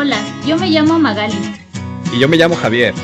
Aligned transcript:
Hola, 0.00 0.22
yo 0.46 0.56
me 0.56 0.70
llamo 0.70 0.96
Magali. 0.96 1.34
Y 2.14 2.20
yo 2.20 2.28
me 2.28 2.36
llamo 2.36 2.54
Javier. 2.54 2.94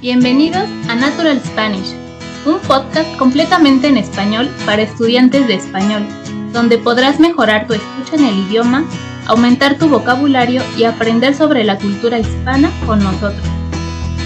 Bienvenidos 0.00 0.68
a 0.88 0.94
Natural 0.94 1.42
Spanish, 1.44 1.96
un 2.44 2.60
podcast 2.60 3.12
completamente 3.16 3.88
en 3.88 3.96
español 3.96 4.48
para 4.64 4.82
estudiantes 4.82 5.48
de 5.48 5.54
español, 5.54 6.06
donde 6.52 6.78
podrás 6.78 7.18
mejorar 7.18 7.66
tu 7.66 7.72
escucha 7.72 8.14
en 8.14 8.24
el 8.24 8.38
idioma, 8.46 8.84
aumentar 9.26 9.78
tu 9.78 9.88
vocabulario 9.88 10.62
y 10.76 10.84
aprender 10.84 11.34
sobre 11.34 11.64
la 11.64 11.76
cultura 11.76 12.20
hispana 12.20 12.70
con 12.86 13.02
nosotros. 13.02 13.42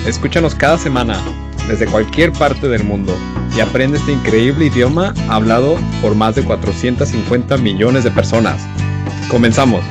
Escúchanos 0.05 0.55
cada 0.55 0.77
semana 0.77 1.19
desde 1.67 1.87
cualquier 1.87 2.31
parte 2.33 2.69
del 2.69 2.85
mundo 2.85 3.17
y 3.57 3.61
aprende 3.61 3.97
este 3.97 4.13
increíble 4.13 4.67
idioma 4.67 5.15
hablado 5.31 5.79
por 6.03 6.15
más 6.15 6.35
de 6.35 6.45
450 6.45 7.57
millones 7.57 8.05
de 8.05 8.11
personas. 8.11 8.67
Comenzamos. 9.31 9.83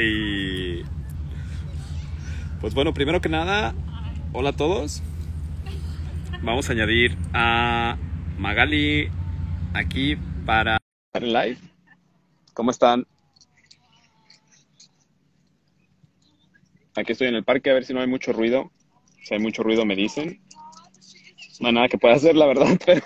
Y 0.00 0.84
pues 2.60 2.74
bueno, 2.74 2.94
primero 2.94 3.20
que 3.20 3.28
nada, 3.28 3.74
hola 4.32 4.50
a 4.50 4.56
todos. 4.56 5.02
Vamos 6.42 6.68
a 6.68 6.72
añadir 6.72 7.16
a 7.32 7.96
Magali 8.38 9.08
aquí 9.74 10.16
para 10.46 10.78
el 11.14 11.32
live. 11.32 11.58
¿Cómo 12.54 12.70
están? 12.70 13.06
Aquí 16.94 17.12
estoy 17.12 17.28
en 17.28 17.36
el 17.36 17.44
parque 17.44 17.70
a 17.70 17.74
ver 17.74 17.84
si 17.84 17.94
no 17.94 18.00
hay 18.00 18.06
mucho 18.06 18.32
ruido. 18.32 18.70
Si 19.22 19.34
hay 19.34 19.40
mucho 19.40 19.62
ruido 19.62 19.84
me 19.84 19.96
dicen. 19.96 20.40
No 21.60 21.68
hay 21.68 21.74
nada 21.74 21.88
que 21.88 21.98
pueda 21.98 22.14
hacer, 22.14 22.36
la 22.36 22.46
verdad, 22.46 22.78
pero, 22.86 23.04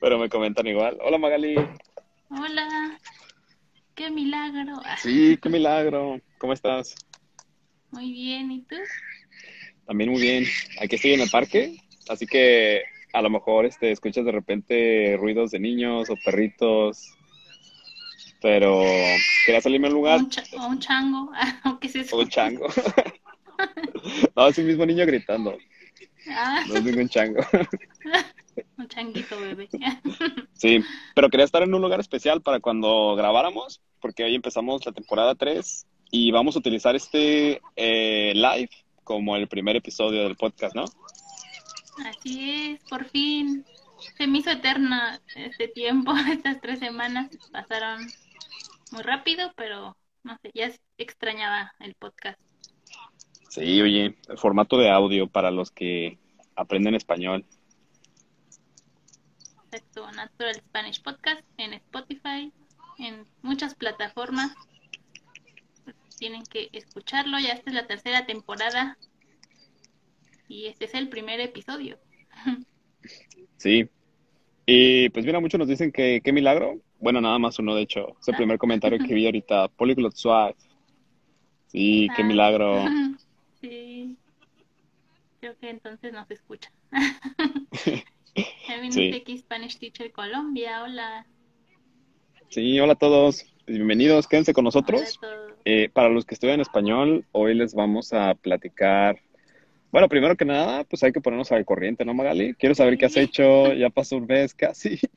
pero 0.00 0.18
me 0.18 0.28
comentan 0.28 0.66
igual. 0.66 0.98
Hola 1.02 1.18
Magali. 1.18 1.56
Hola, 2.30 2.89
qué 4.00 4.10
milagro. 4.10 4.80
Sí, 5.02 5.38
qué 5.42 5.48
milagro. 5.50 6.20
¿Cómo 6.38 6.54
estás? 6.54 6.94
Muy 7.90 8.10
bien, 8.12 8.50
¿y 8.50 8.62
tú? 8.62 8.76
También 9.86 10.10
muy 10.10 10.20
bien. 10.20 10.44
Aquí 10.80 10.96
estoy 10.96 11.12
en 11.12 11.20
el 11.20 11.30
parque, 11.30 11.76
así 12.08 12.26
que 12.26 12.82
a 13.12 13.20
lo 13.20 13.28
mejor 13.28 13.66
este, 13.66 13.90
escuchas 13.90 14.24
de 14.24 14.32
repente 14.32 15.16
ruidos 15.18 15.50
de 15.50 15.58
niños 15.58 16.08
o 16.08 16.14
perritos, 16.24 17.14
pero 18.40 18.80
quería 19.44 19.60
salirme 19.60 19.88
a 19.88 19.90
un 19.90 19.96
lugar. 19.96 20.20
O 20.20 20.22
un, 20.22 20.62
o 20.62 20.66
un 20.68 20.78
chango, 20.78 21.32
¿o 21.66 21.78
qué 21.78 21.88
es 21.88 21.96
eso? 21.96 22.16
O 22.16 22.20
un 22.20 22.28
chango. 22.28 22.68
no, 24.36 24.46
es 24.46 24.58
el 24.58 24.66
mismo 24.66 24.86
niño 24.86 25.04
gritando, 25.04 25.58
Ah, 26.30 26.62
no 26.68 26.76
es 26.76 26.84
ningún 26.84 27.08
chango. 27.08 27.40
Un 28.78 28.88
changuito 28.88 29.38
bebé. 29.38 29.68
Sí, 30.52 30.80
pero 31.14 31.30
quería 31.30 31.46
estar 31.46 31.62
en 31.62 31.72
un 31.72 31.80
lugar 31.80 32.00
especial 32.00 32.42
para 32.42 32.60
cuando 32.60 33.14
grabáramos, 33.16 33.80
porque 33.98 34.24
hoy 34.24 34.34
empezamos 34.34 34.84
la 34.84 34.92
temporada 34.92 35.34
3 35.34 35.86
y 36.10 36.30
vamos 36.32 36.54
a 36.54 36.58
utilizar 36.58 36.94
este 36.94 37.62
eh, 37.76 38.32
live 38.34 38.70
como 39.04 39.36
el 39.36 39.48
primer 39.48 39.76
episodio 39.76 40.22
del 40.24 40.36
podcast, 40.36 40.74
¿no? 40.74 40.84
Así 42.04 42.50
es, 42.50 42.80
por 42.88 43.06
fin. 43.06 43.64
Se 44.16 44.26
me 44.26 44.38
hizo 44.38 44.50
eterna 44.50 45.20
este 45.34 45.68
tiempo, 45.68 46.12
estas 46.30 46.60
tres 46.60 46.78
semanas 46.78 47.30
pasaron 47.52 48.06
muy 48.92 49.02
rápido, 49.02 49.52
pero 49.56 49.96
no 50.22 50.36
sé, 50.42 50.50
ya 50.54 50.70
extrañaba 50.98 51.72
el 51.80 51.94
podcast. 51.94 52.38
Sí, 53.48 53.80
oye, 53.80 54.16
el 54.28 54.38
formato 54.38 54.78
de 54.78 54.90
audio 54.90 55.26
para 55.26 55.50
los 55.50 55.70
que 55.70 56.18
aprenden 56.54 56.94
español. 56.94 57.44
Exacto, 59.72 60.10
Natural 60.10 60.54
Spanish 60.56 61.00
Podcast 61.00 61.42
en 61.56 61.74
Spotify, 61.74 62.52
en 62.98 63.24
muchas 63.42 63.74
plataformas. 63.76 64.52
Tienen 66.18 66.42
que 66.44 66.68
escucharlo, 66.72 67.38
ya 67.38 67.50
esta 67.52 67.70
es 67.70 67.74
la 67.76 67.86
tercera 67.86 68.26
temporada 68.26 68.98
y 70.48 70.66
este 70.66 70.86
es 70.86 70.94
el 70.94 71.08
primer 71.08 71.38
episodio. 71.40 71.98
Sí. 73.58 73.88
Y 74.66 75.08
pues 75.10 75.24
mira, 75.24 75.38
muchos 75.40 75.58
nos 75.58 75.68
dicen 75.68 75.92
que 75.92 76.20
qué 76.22 76.32
milagro. 76.32 76.80
Bueno, 76.98 77.20
nada 77.20 77.38
más 77.38 77.58
uno, 77.60 77.74
de 77.76 77.82
hecho. 77.82 78.16
Es 78.20 78.26
el 78.28 78.34
primer 78.36 78.58
comentario 78.58 78.98
que 78.98 79.14
vi 79.14 79.24
ahorita. 79.26 79.68
Polyglot 79.76 80.14
Swag. 80.16 80.56
Sí, 81.68 82.08
qué 82.16 82.22
Ah. 82.22 82.26
milagro. 82.26 82.84
Sí, 83.60 84.16
creo 85.38 85.54
que 85.58 85.68
entonces 85.68 86.14
nos 86.14 86.30
escucha. 86.30 86.72
Kevin 88.34 88.92
Sí. 88.92 89.38
Spanish 89.38 89.78
Teacher 89.78 90.12
Colombia, 90.12 90.82
hola. 90.82 91.26
Sí, 92.48 92.78
hola 92.80 92.94
a 92.94 92.96
todos. 92.96 93.44
Bienvenidos, 93.66 94.26
quédense 94.26 94.52
con 94.52 94.64
nosotros. 94.64 95.18
Eh, 95.64 95.88
para 95.92 96.08
los 96.08 96.24
que 96.24 96.34
estudian 96.34 96.60
español, 96.60 97.24
hoy 97.32 97.54
les 97.54 97.74
vamos 97.74 98.12
a 98.12 98.34
platicar. 98.34 99.20
Bueno, 99.92 100.08
primero 100.08 100.36
que 100.36 100.44
nada, 100.44 100.84
pues 100.84 101.02
hay 101.02 101.12
que 101.12 101.20
ponernos 101.20 101.52
al 101.52 101.64
corriente, 101.64 102.04
¿no, 102.04 102.14
Magali? 102.14 102.54
Quiero 102.54 102.74
saber 102.74 102.96
qué 102.96 103.06
has 103.06 103.16
hecho. 103.16 103.72
Ya 103.72 103.90
pasó 103.90 104.16
un 104.16 104.26
mes 104.26 104.54
casi. 104.54 104.98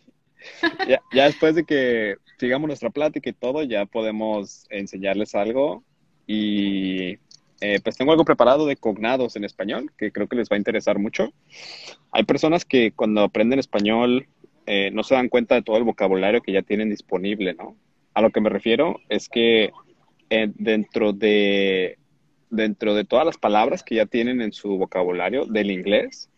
Ya, 0.85 1.01
ya 1.13 1.23
después 1.23 1.55
de 1.55 1.63
que 1.63 2.17
sigamos 2.37 2.67
nuestra 2.67 2.89
plática 2.89 3.29
y 3.29 3.33
todo, 3.33 3.63
ya 3.63 3.85
podemos 3.85 4.65
enseñarles 4.69 5.35
algo. 5.35 5.85
Y 6.27 7.17
eh, 7.65 7.79
pues 7.81 7.95
tengo 7.95 8.11
algo 8.11 8.25
preparado 8.25 8.65
de 8.65 8.75
cognados 8.75 9.37
en 9.37 9.45
español 9.45 9.89
que 9.97 10.11
creo 10.11 10.27
que 10.27 10.35
les 10.35 10.49
va 10.49 10.55
a 10.55 10.57
interesar 10.57 10.99
mucho. 10.99 11.31
Hay 12.11 12.25
personas 12.25 12.65
que 12.65 12.91
cuando 12.91 13.21
aprenden 13.21 13.57
español 13.57 14.27
eh, 14.65 14.91
no 14.91 15.01
se 15.03 15.15
dan 15.15 15.29
cuenta 15.29 15.55
de 15.55 15.61
todo 15.61 15.77
el 15.77 15.85
vocabulario 15.85 16.41
que 16.41 16.51
ya 16.51 16.61
tienen 16.61 16.89
disponible, 16.89 17.53
¿no? 17.53 17.77
A 18.15 18.21
lo 18.21 18.31
que 18.31 18.41
me 18.41 18.49
refiero 18.49 18.99
es 19.07 19.29
que 19.29 19.71
eh, 20.29 20.51
dentro 20.55 21.13
de 21.13 21.97
dentro 22.49 22.95
de 22.95 23.05
todas 23.05 23.25
las 23.25 23.37
palabras 23.37 23.81
que 23.81 23.95
ya 23.95 24.07
tienen 24.07 24.41
en 24.41 24.51
su 24.51 24.77
vocabulario 24.77 25.45
del 25.45 25.71
inglés, 25.71 26.29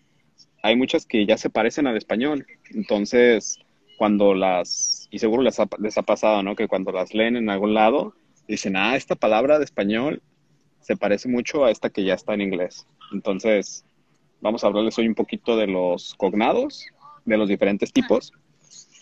hay 0.61 0.75
muchas 0.75 1.07
que 1.07 1.25
ya 1.25 1.39
se 1.39 1.49
parecen 1.49 1.87
al 1.87 1.97
español. 1.97 2.45
Entonces, 2.69 3.57
cuando 3.97 4.35
las, 4.35 5.07
y 5.09 5.17
seguro 5.17 5.41
les 5.41 5.59
ha, 5.59 5.67
les 5.79 5.97
ha 5.97 6.03
pasado, 6.03 6.43
¿no? 6.43 6.55
Que 6.55 6.67
cuando 6.67 6.91
las 6.91 7.15
leen 7.15 7.35
en 7.35 7.49
algún 7.49 7.73
lado, 7.73 8.13
dicen, 8.47 8.75
ah, 8.77 8.95
esta 8.95 9.15
palabra 9.15 9.57
de 9.57 9.65
español 9.65 10.21
se 10.85 10.95
parece 10.95 11.27
mucho 11.27 11.65
a 11.65 11.71
esta 11.71 11.89
que 11.89 12.03
ya 12.03 12.13
está 12.13 12.35
en 12.35 12.41
inglés. 12.41 12.85
Entonces, 13.11 13.83
vamos 14.39 14.63
a 14.63 14.67
hablarles 14.67 14.95
hoy 14.99 15.07
un 15.07 15.15
poquito 15.15 15.57
de 15.57 15.65
los 15.65 16.13
cognados, 16.13 16.85
de 17.25 17.37
los 17.37 17.49
diferentes 17.49 17.91
tipos 17.91 18.31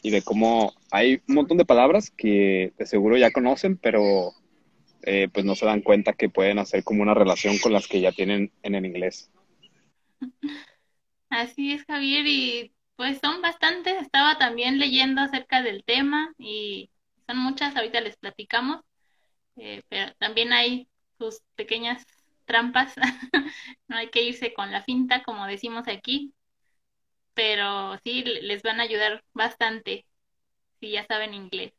y 0.01 0.09
de 0.09 0.21
cómo 0.21 0.71
hay 0.91 1.21
un 1.27 1.35
montón 1.35 1.57
de 1.57 1.66
palabras 1.66 2.09
que 2.09 2.71
de 2.77 2.85
seguro 2.85 3.17
ya 3.17 3.31
conocen, 3.31 3.75
pero 3.75 4.31
eh, 5.01 5.27
pues 5.33 5.44
no 5.44 5.55
se 5.55 5.66
dan 5.66 5.81
cuenta 5.81 6.13
que 6.13 6.29
pueden 6.29 6.57
hacer 6.57 6.85
como 6.85 7.01
una 7.01 7.13
relación 7.13 7.57
con 7.57 7.73
las 7.73 7.85
que 7.89 8.00
ya 8.00 8.13
tienen 8.13 8.53
en 8.61 8.75
el 8.75 8.85
inglés. 8.85 9.29
Así 11.29 11.73
es, 11.73 11.83
Javier, 11.83 12.25
y 12.25 12.71
pues 12.95 13.19
son 13.21 13.41
bastantes. 13.41 14.01
Estaba 14.01 14.38
también 14.38 14.79
leyendo 14.79 15.19
acerca 15.19 15.61
del 15.61 15.83
tema 15.83 16.33
y 16.38 16.89
son 17.27 17.39
muchas, 17.39 17.75
ahorita 17.75 18.00
les 18.00 18.15
platicamos, 18.15 18.79
eh, 19.57 19.81
pero 19.89 20.13
también 20.17 20.53
hay 20.53 20.88
sus 21.18 21.41
pequeñas 21.56 22.06
trampas. 22.46 22.96
No 23.88 23.97
hay 23.97 24.09
que 24.09 24.24
irse 24.24 24.53
con 24.53 24.72
la 24.72 24.84
finta, 24.84 25.24
como 25.24 25.46
decimos 25.47 25.88
aquí, 25.88 26.33
pero 27.33 27.98
sí 28.04 28.24
le- 28.24 28.42
les 28.44 28.63
van 28.63 28.80
a 28.80 28.83
ayudar 28.83 29.24
bastante 29.33 30.06
si 30.80 30.92
ya 30.92 31.06
saben 31.06 31.33
inglés. 31.33 31.74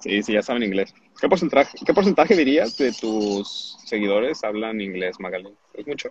Sí, 0.00 0.22
sí, 0.22 0.32
ya 0.34 0.42
saben 0.42 0.62
inglés. 0.62 0.94
¿Qué 1.20 1.28
porcentaje, 1.28 1.78
qué 1.84 1.94
porcentaje 1.94 2.36
dirías 2.36 2.76
de 2.76 2.92
tus 2.92 3.76
seguidores 3.86 4.44
hablan 4.44 4.80
inglés, 4.80 5.16
Magali? 5.18 5.56
¿Es 5.74 5.86
mucho? 5.86 6.10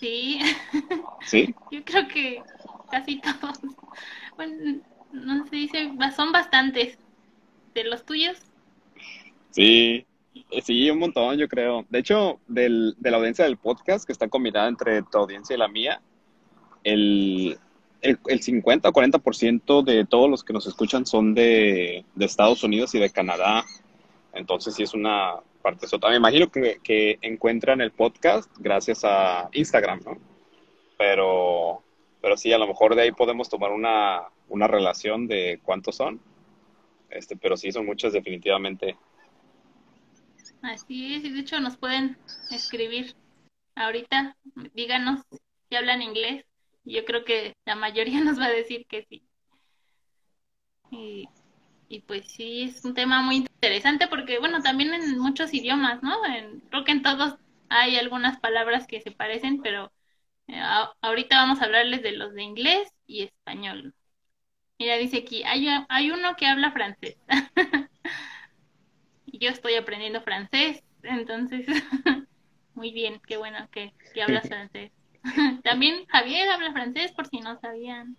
Sí, 0.00 0.40
Sí, 1.24 1.54
yo 1.70 1.84
creo 1.84 2.08
que 2.08 2.42
casi 2.90 3.20
todos. 3.20 3.58
Bueno, 4.36 4.82
no 5.12 5.46
se 5.46 5.56
dice, 5.56 5.92
son 6.16 6.32
bastantes. 6.32 6.98
¿De 7.74 7.84
los 7.84 8.04
tuyos? 8.04 8.51
Sí, 9.52 10.04
sí, 10.62 10.90
un 10.90 10.98
montón, 10.98 11.38
yo 11.38 11.48
creo. 11.48 11.86
De 11.88 12.00
hecho, 12.00 12.40
del, 12.48 12.94
de 12.98 13.10
la 13.10 13.18
audiencia 13.18 13.44
del 13.44 13.56
podcast, 13.56 14.04
que 14.04 14.12
está 14.12 14.28
combinada 14.28 14.68
entre 14.68 15.02
tu 15.02 15.18
audiencia 15.18 15.54
y 15.54 15.58
la 15.58 15.68
mía, 15.68 16.02
el, 16.84 17.58
el, 18.00 18.18
el 18.26 18.42
50 18.42 18.88
o 18.88 18.92
40% 18.92 19.84
de 19.84 20.04
todos 20.04 20.28
los 20.28 20.42
que 20.42 20.52
nos 20.52 20.66
escuchan 20.66 21.06
son 21.06 21.34
de, 21.34 22.04
de 22.14 22.24
Estados 22.24 22.64
Unidos 22.64 22.94
y 22.94 22.98
de 22.98 23.10
Canadá. 23.10 23.64
Entonces, 24.34 24.74
sí 24.74 24.82
es 24.82 24.94
una 24.94 25.36
parte 25.62 25.86
sota. 25.86 26.10
Me 26.10 26.16
imagino 26.16 26.50
que, 26.50 26.80
que 26.82 27.18
encuentran 27.22 27.80
el 27.80 27.92
podcast 27.92 28.50
gracias 28.58 29.04
a 29.04 29.48
Instagram, 29.52 30.00
¿no? 30.04 30.18
Pero, 30.98 31.82
pero 32.20 32.36
sí, 32.36 32.52
a 32.52 32.58
lo 32.58 32.66
mejor 32.66 32.94
de 32.94 33.02
ahí 33.02 33.12
podemos 33.12 33.48
tomar 33.48 33.70
una, 33.70 34.22
una 34.48 34.66
relación 34.66 35.26
de 35.26 35.60
cuántos 35.62 35.96
son. 35.96 36.20
Este, 37.10 37.36
pero 37.36 37.56
sí, 37.56 37.72
son 37.72 37.86
muchas 37.86 38.12
definitivamente. 38.12 38.96
Así 40.62 41.14
es, 41.14 41.24
y 41.24 41.30
de 41.30 41.40
hecho 41.40 41.60
nos 41.60 41.76
pueden 41.76 42.16
escribir 42.50 43.14
ahorita, 43.74 44.36
díganos 44.74 45.20
si 45.68 45.76
hablan 45.76 46.02
inglés. 46.02 46.44
Yo 46.84 47.04
creo 47.04 47.24
que 47.24 47.54
la 47.64 47.74
mayoría 47.74 48.20
nos 48.24 48.38
va 48.38 48.46
a 48.46 48.50
decir 48.50 48.86
que 48.86 49.04
sí. 49.08 49.22
Y, 50.90 51.28
pues 52.06 52.30
sí, 52.30 52.62
es 52.62 52.84
un 52.84 52.94
tema 52.94 53.22
muy 53.22 53.36
interesante 53.36 54.08
porque, 54.08 54.38
bueno, 54.38 54.62
también 54.62 54.92
en 54.94 55.18
muchos 55.18 55.52
idiomas, 55.54 56.02
¿no? 56.02 56.24
En, 56.26 56.60
creo 56.70 56.84
que 56.84 56.92
en 56.92 57.02
todos 57.02 57.36
hay 57.68 57.96
algunas 57.96 58.38
palabras 58.40 58.86
que 58.86 59.00
se 59.00 59.10
parecen, 59.10 59.60
pero 59.62 59.92
eh, 60.48 60.60
ahorita 61.02 61.36
vamos 61.36 61.60
a 61.60 61.64
hablarles 61.66 62.02
de 62.02 62.12
los 62.12 62.34
de 62.34 62.42
inglés 62.42 62.88
y 63.06 63.22
español. 63.22 63.94
Mira, 64.78 64.96
dice 64.96 65.18
aquí, 65.18 65.44
hay, 65.44 65.68
hay 65.88 66.10
uno 66.10 66.36
que 66.36 66.46
habla 66.46 66.72
francés. 66.72 67.16
yo 69.42 69.50
estoy 69.50 69.74
aprendiendo 69.74 70.22
francés, 70.22 70.82
entonces, 71.02 71.66
muy 72.74 72.92
bien, 72.92 73.20
qué 73.26 73.36
bueno 73.36 73.68
que, 73.72 73.92
que 74.14 74.22
hablas 74.22 74.46
francés. 74.46 74.92
También 75.64 76.06
Javier 76.06 76.48
habla 76.48 76.72
francés, 76.72 77.12
por 77.12 77.26
si 77.26 77.40
no 77.40 77.58
sabían. 77.60 78.16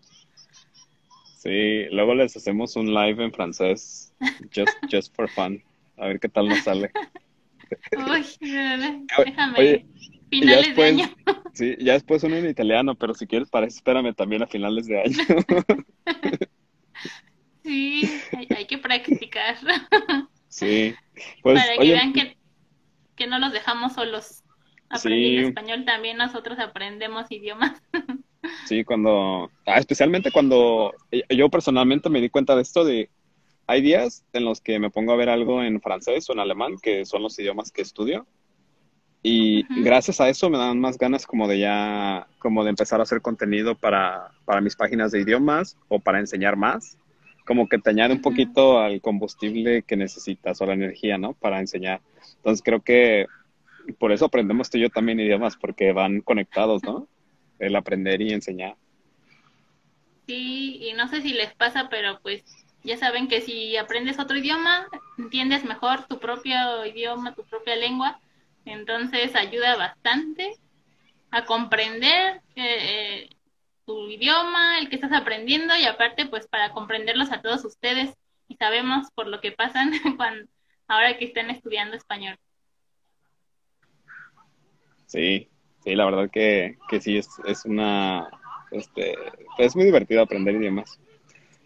Sí, 1.37 1.85
luego 1.91 2.13
les 2.13 2.35
hacemos 2.35 2.75
un 2.75 2.93
live 2.93 3.23
en 3.23 3.33
francés, 3.33 4.13
just, 4.53 4.77
just 4.91 5.15
for 5.15 5.29
fun. 5.29 5.63
A 5.97 6.07
ver 6.07 6.19
qué 6.19 6.27
tal 6.29 6.47
nos 6.49 6.59
sale. 6.59 6.91
Uy, 7.97 8.25
déjame. 8.39 9.85
finales 10.29 10.75
de 10.75 10.83
año. 10.83 11.15
Sí, 11.53 11.75
ya 11.79 11.93
después 11.93 12.23
uno 12.23 12.35
en 12.35 12.49
italiano, 12.49 12.95
pero 12.95 13.13
si 13.13 13.27
quieres, 13.27 13.49
para 13.49 13.67
eso 13.67 13.77
espérame 13.77 14.13
también 14.13 14.43
a 14.43 14.47
finales 14.47 14.87
de 14.87 14.99
año. 15.01 15.17
Sí, 17.63 18.09
hay, 18.55 18.65
que 18.65 18.77
practicar. 18.77 19.55
Sí. 20.53 20.95
Pues, 21.43 21.61
para 21.61 21.77
que 21.77 21.91
vean 21.91 22.11
que, 22.11 22.37
que 23.15 23.27
no 23.27 23.37
los 23.37 23.53
dejamos 23.53 23.93
solos. 23.93 24.41
Aprendiendo 24.89 25.49
español 25.49 25.85
también 25.85 26.17
nosotros 26.17 26.57
aprendemos 26.57 27.31
idiomas. 27.31 27.81
Sí, 28.65 28.83
cuando, 28.83 29.49
ah, 29.65 29.77
especialmente 29.77 30.29
cuando 30.29 30.93
yo 31.29 31.49
personalmente 31.49 32.09
me 32.09 32.19
di 32.19 32.29
cuenta 32.29 32.57
de 32.57 32.61
esto 32.61 32.83
de, 32.83 33.09
hay 33.67 33.81
días 33.81 34.25
en 34.33 34.43
los 34.43 34.59
que 34.59 34.79
me 34.79 34.89
pongo 34.89 35.13
a 35.13 35.15
ver 35.15 35.29
algo 35.29 35.63
en 35.63 35.79
francés 35.79 36.29
o 36.29 36.33
en 36.33 36.39
alemán, 36.39 36.75
que 36.81 37.05
son 37.05 37.23
los 37.23 37.39
idiomas 37.39 37.71
que 37.71 37.81
estudio, 37.81 38.27
y 39.25 39.65
gracias 39.81 40.19
a 40.19 40.27
eso 40.27 40.49
me 40.49 40.57
dan 40.57 40.81
más 40.81 40.97
ganas 40.97 41.25
como 41.25 41.47
de 41.47 41.59
ya, 41.59 42.27
como 42.39 42.65
de 42.65 42.71
empezar 42.71 42.99
a 42.99 43.03
hacer 43.03 43.21
contenido 43.21 43.75
para, 43.75 44.31
para 44.43 44.59
mis 44.59 44.75
páginas 44.75 45.13
de 45.13 45.21
idiomas 45.21 45.77
o 45.87 45.99
para 45.99 46.19
enseñar 46.19 46.57
más. 46.57 46.97
Como 47.45 47.67
que 47.67 47.77
te 47.77 47.89
añade 47.89 48.13
un 48.13 48.21
poquito 48.21 48.79
al 48.79 49.01
combustible 49.01 49.83
que 49.83 49.97
necesitas 49.97 50.61
o 50.61 50.65
la 50.65 50.73
energía, 50.73 51.17
¿no? 51.17 51.33
Para 51.33 51.59
enseñar. 51.59 52.01
Entonces 52.37 52.61
creo 52.63 52.81
que 52.81 53.27
por 53.99 54.11
eso 54.11 54.25
aprendemos 54.25 54.69
tú 54.69 54.77
y 54.77 54.81
yo 54.81 54.89
también 54.89 55.19
idiomas, 55.19 55.57
porque 55.57 55.91
van 55.91 56.21
conectados, 56.21 56.83
¿no? 56.83 57.07
El 57.59 57.75
aprender 57.75 58.21
y 58.21 58.33
enseñar. 58.33 58.75
Sí, 60.25 60.77
y 60.81 60.93
no 60.93 61.07
sé 61.07 61.21
si 61.21 61.33
les 61.33 61.53
pasa, 61.53 61.89
pero 61.89 62.19
pues 62.21 62.43
ya 62.83 62.97
saben 62.97 63.27
que 63.27 63.41
si 63.41 63.77
aprendes 63.77 64.19
otro 64.19 64.37
idioma, 64.37 64.87
entiendes 65.17 65.63
mejor 65.63 66.05
tu 66.07 66.19
propio 66.19 66.85
idioma, 66.85 67.33
tu 67.33 67.43
propia 67.43 67.75
lengua, 67.75 68.19
entonces 68.65 69.35
ayuda 69.35 69.75
bastante 69.75 70.55
a 71.31 71.45
comprender 71.45 72.41
eh, 72.55 73.29
tu 73.85 74.09
idioma, 74.09 74.79
el 74.79 74.89
que 74.89 74.95
estás 74.95 75.11
aprendiendo 75.13 75.75
y 75.75 75.85
aparte 75.85 76.25
pues 76.25 76.47
para 76.47 76.71
comprenderlos 76.71 77.31
a 77.31 77.41
todos 77.41 77.65
ustedes 77.65 78.13
y 78.47 78.55
sabemos 78.55 79.07
por 79.15 79.27
lo 79.27 79.41
que 79.41 79.51
pasan 79.51 79.91
cuando, 80.17 80.49
ahora 80.87 81.17
que 81.17 81.25
están 81.25 81.49
estudiando 81.49 81.95
español. 81.95 82.37
Sí, 85.05 85.49
sí, 85.83 85.95
la 85.95 86.05
verdad 86.05 86.29
que, 86.31 86.77
que 86.89 86.99
sí, 86.99 87.17
es, 87.17 87.29
es 87.45 87.65
una, 87.65 88.29
este, 88.71 89.15
es 89.57 89.75
muy 89.75 89.85
divertido 89.85 90.21
aprender 90.21 90.55
idiomas. 90.55 90.99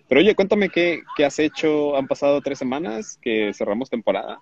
Pero 0.10 0.22
oye, 0.22 0.36
cuéntame 0.36 0.70
qué, 0.70 1.02
qué 1.16 1.26
has 1.26 1.40
hecho, 1.40 1.98
han 1.98 2.08
pasado 2.08 2.42
tres 2.42 2.58
semanas 2.58 3.18
que 3.22 3.54
cerramos 3.54 3.90
temporada. 3.90 4.40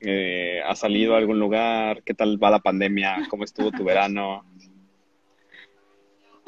Eh, 0.00 0.60
¿Has 0.64 0.80
salido 0.80 1.14
a 1.14 1.18
algún 1.18 1.40
lugar? 1.40 2.02
¿Qué 2.04 2.14
tal 2.14 2.42
va 2.42 2.50
la 2.50 2.60
pandemia? 2.60 3.26
¿Cómo 3.28 3.44
estuvo 3.44 3.72
tu 3.72 3.82
verano? 3.84 4.44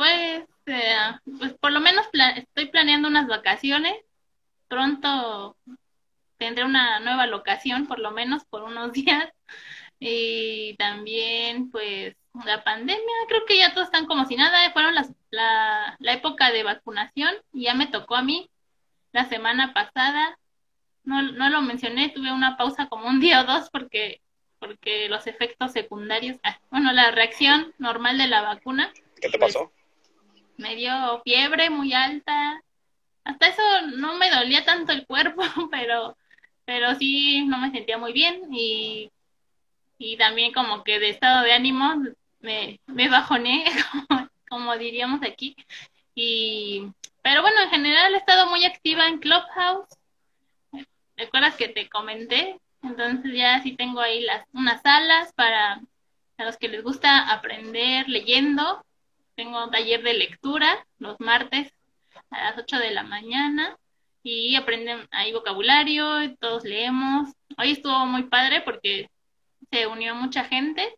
Pues, 0.00 0.44
eh, 0.64 0.96
pues 1.38 1.52
por 1.60 1.72
lo 1.72 1.80
menos 1.80 2.08
estoy 2.36 2.68
planeando 2.70 3.06
unas 3.06 3.26
vacaciones. 3.26 3.94
Pronto 4.66 5.58
tendré 6.38 6.64
una 6.64 7.00
nueva 7.00 7.26
locación, 7.26 7.86
por 7.86 7.98
lo 7.98 8.10
menos 8.10 8.46
por 8.46 8.62
unos 8.62 8.92
días. 8.94 9.28
Y 9.98 10.74
también, 10.78 11.70
pues, 11.70 12.16
la 12.46 12.64
pandemia, 12.64 13.14
creo 13.28 13.44
que 13.44 13.58
ya 13.58 13.74
todos 13.74 13.88
están 13.88 14.06
como 14.06 14.24
si 14.24 14.36
nada. 14.36 14.72
Fueron 14.72 14.94
las, 14.94 15.12
la, 15.30 15.96
la 15.98 16.12
época 16.14 16.50
de 16.50 16.62
vacunación 16.62 17.34
y 17.52 17.64
ya 17.64 17.74
me 17.74 17.86
tocó 17.86 18.16
a 18.16 18.22
mí 18.22 18.48
la 19.12 19.26
semana 19.26 19.74
pasada 19.74 20.38
no, 21.04 21.20
no 21.20 21.50
lo 21.50 21.60
mencioné, 21.60 22.08
tuve 22.08 22.32
una 22.32 22.56
pausa 22.56 22.88
como 22.88 23.06
un 23.06 23.20
día 23.20 23.42
o 23.42 23.44
dos 23.44 23.68
porque, 23.68 24.22
porque 24.60 25.10
los 25.10 25.26
efectos 25.26 25.72
secundarios, 25.72 26.38
ah, 26.42 26.58
bueno, 26.70 26.90
la 26.92 27.10
reacción 27.10 27.74
normal 27.76 28.16
de 28.16 28.28
la 28.28 28.40
vacuna. 28.40 28.90
¿Qué 29.20 29.28
te 29.28 29.38
pasó? 29.38 29.70
Me 30.60 30.76
dio 30.76 31.20
fiebre 31.24 31.70
muy 31.70 31.92
alta. 31.92 32.62
Hasta 33.24 33.48
eso 33.48 33.62
no 33.96 34.14
me 34.16 34.30
dolía 34.30 34.64
tanto 34.64 34.92
el 34.92 35.06
cuerpo, 35.06 35.42
pero, 35.70 36.16
pero 36.64 36.94
sí 36.94 37.44
no 37.46 37.58
me 37.58 37.70
sentía 37.70 37.98
muy 37.98 38.12
bien 38.12 38.42
y, 38.52 39.10
y 39.98 40.16
también 40.16 40.52
como 40.52 40.84
que 40.84 40.98
de 40.98 41.10
estado 41.10 41.42
de 41.42 41.52
ánimo 41.52 42.02
me, 42.40 42.80
me 42.86 43.08
bajoné, 43.08 43.64
como, 44.08 44.28
como 44.48 44.78
diríamos 44.78 45.22
aquí. 45.22 45.56
Y, 46.14 46.86
pero 47.22 47.42
bueno, 47.42 47.60
en 47.62 47.70
general 47.70 48.14
he 48.14 48.18
estado 48.18 48.46
muy 48.48 48.64
activa 48.64 49.06
en 49.06 49.18
Clubhouse 49.18 50.00
¿Recuerdas 51.20 51.54
que 51.54 51.68
te 51.68 51.86
comenté? 51.90 52.58
Entonces 52.82 53.34
ya 53.34 53.62
sí 53.62 53.72
tengo 53.72 54.00
ahí 54.00 54.22
las 54.22 54.46
unas 54.54 54.80
salas 54.80 55.34
para 55.34 55.82
a 56.38 56.44
los 56.44 56.56
que 56.56 56.68
les 56.68 56.82
gusta 56.82 57.30
aprender 57.30 58.08
leyendo. 58.08 58.82
Tengo 59.40 59.70
taller 59.70 60.02
de 60.02 60.12
lectura 60.12 60.86
los 60.98 61.18
martes 61.18 61.72
a 62.28 62.44
las 62.44 62.58
8 62.58 62.78
de 62.78 62.90
la 62.90 63.04
mañana 63.04 63.74
y 64.22 64.54
aprenden 64.54 65.08
ahí 65.12 65.32
vocabulario, 65.32 66.36
todos 66.36 66.62
leemos. 66.64 67.30
Hoy 67.56 67.70
estuvo 67.70 68.04
muy 68.04 68.24
padre 68.24 68.60
porque 68.60 69.08
se 69.70 69.86
unió 69.86 70.14
mucha 70.14 70.44
gente 70.44 70.94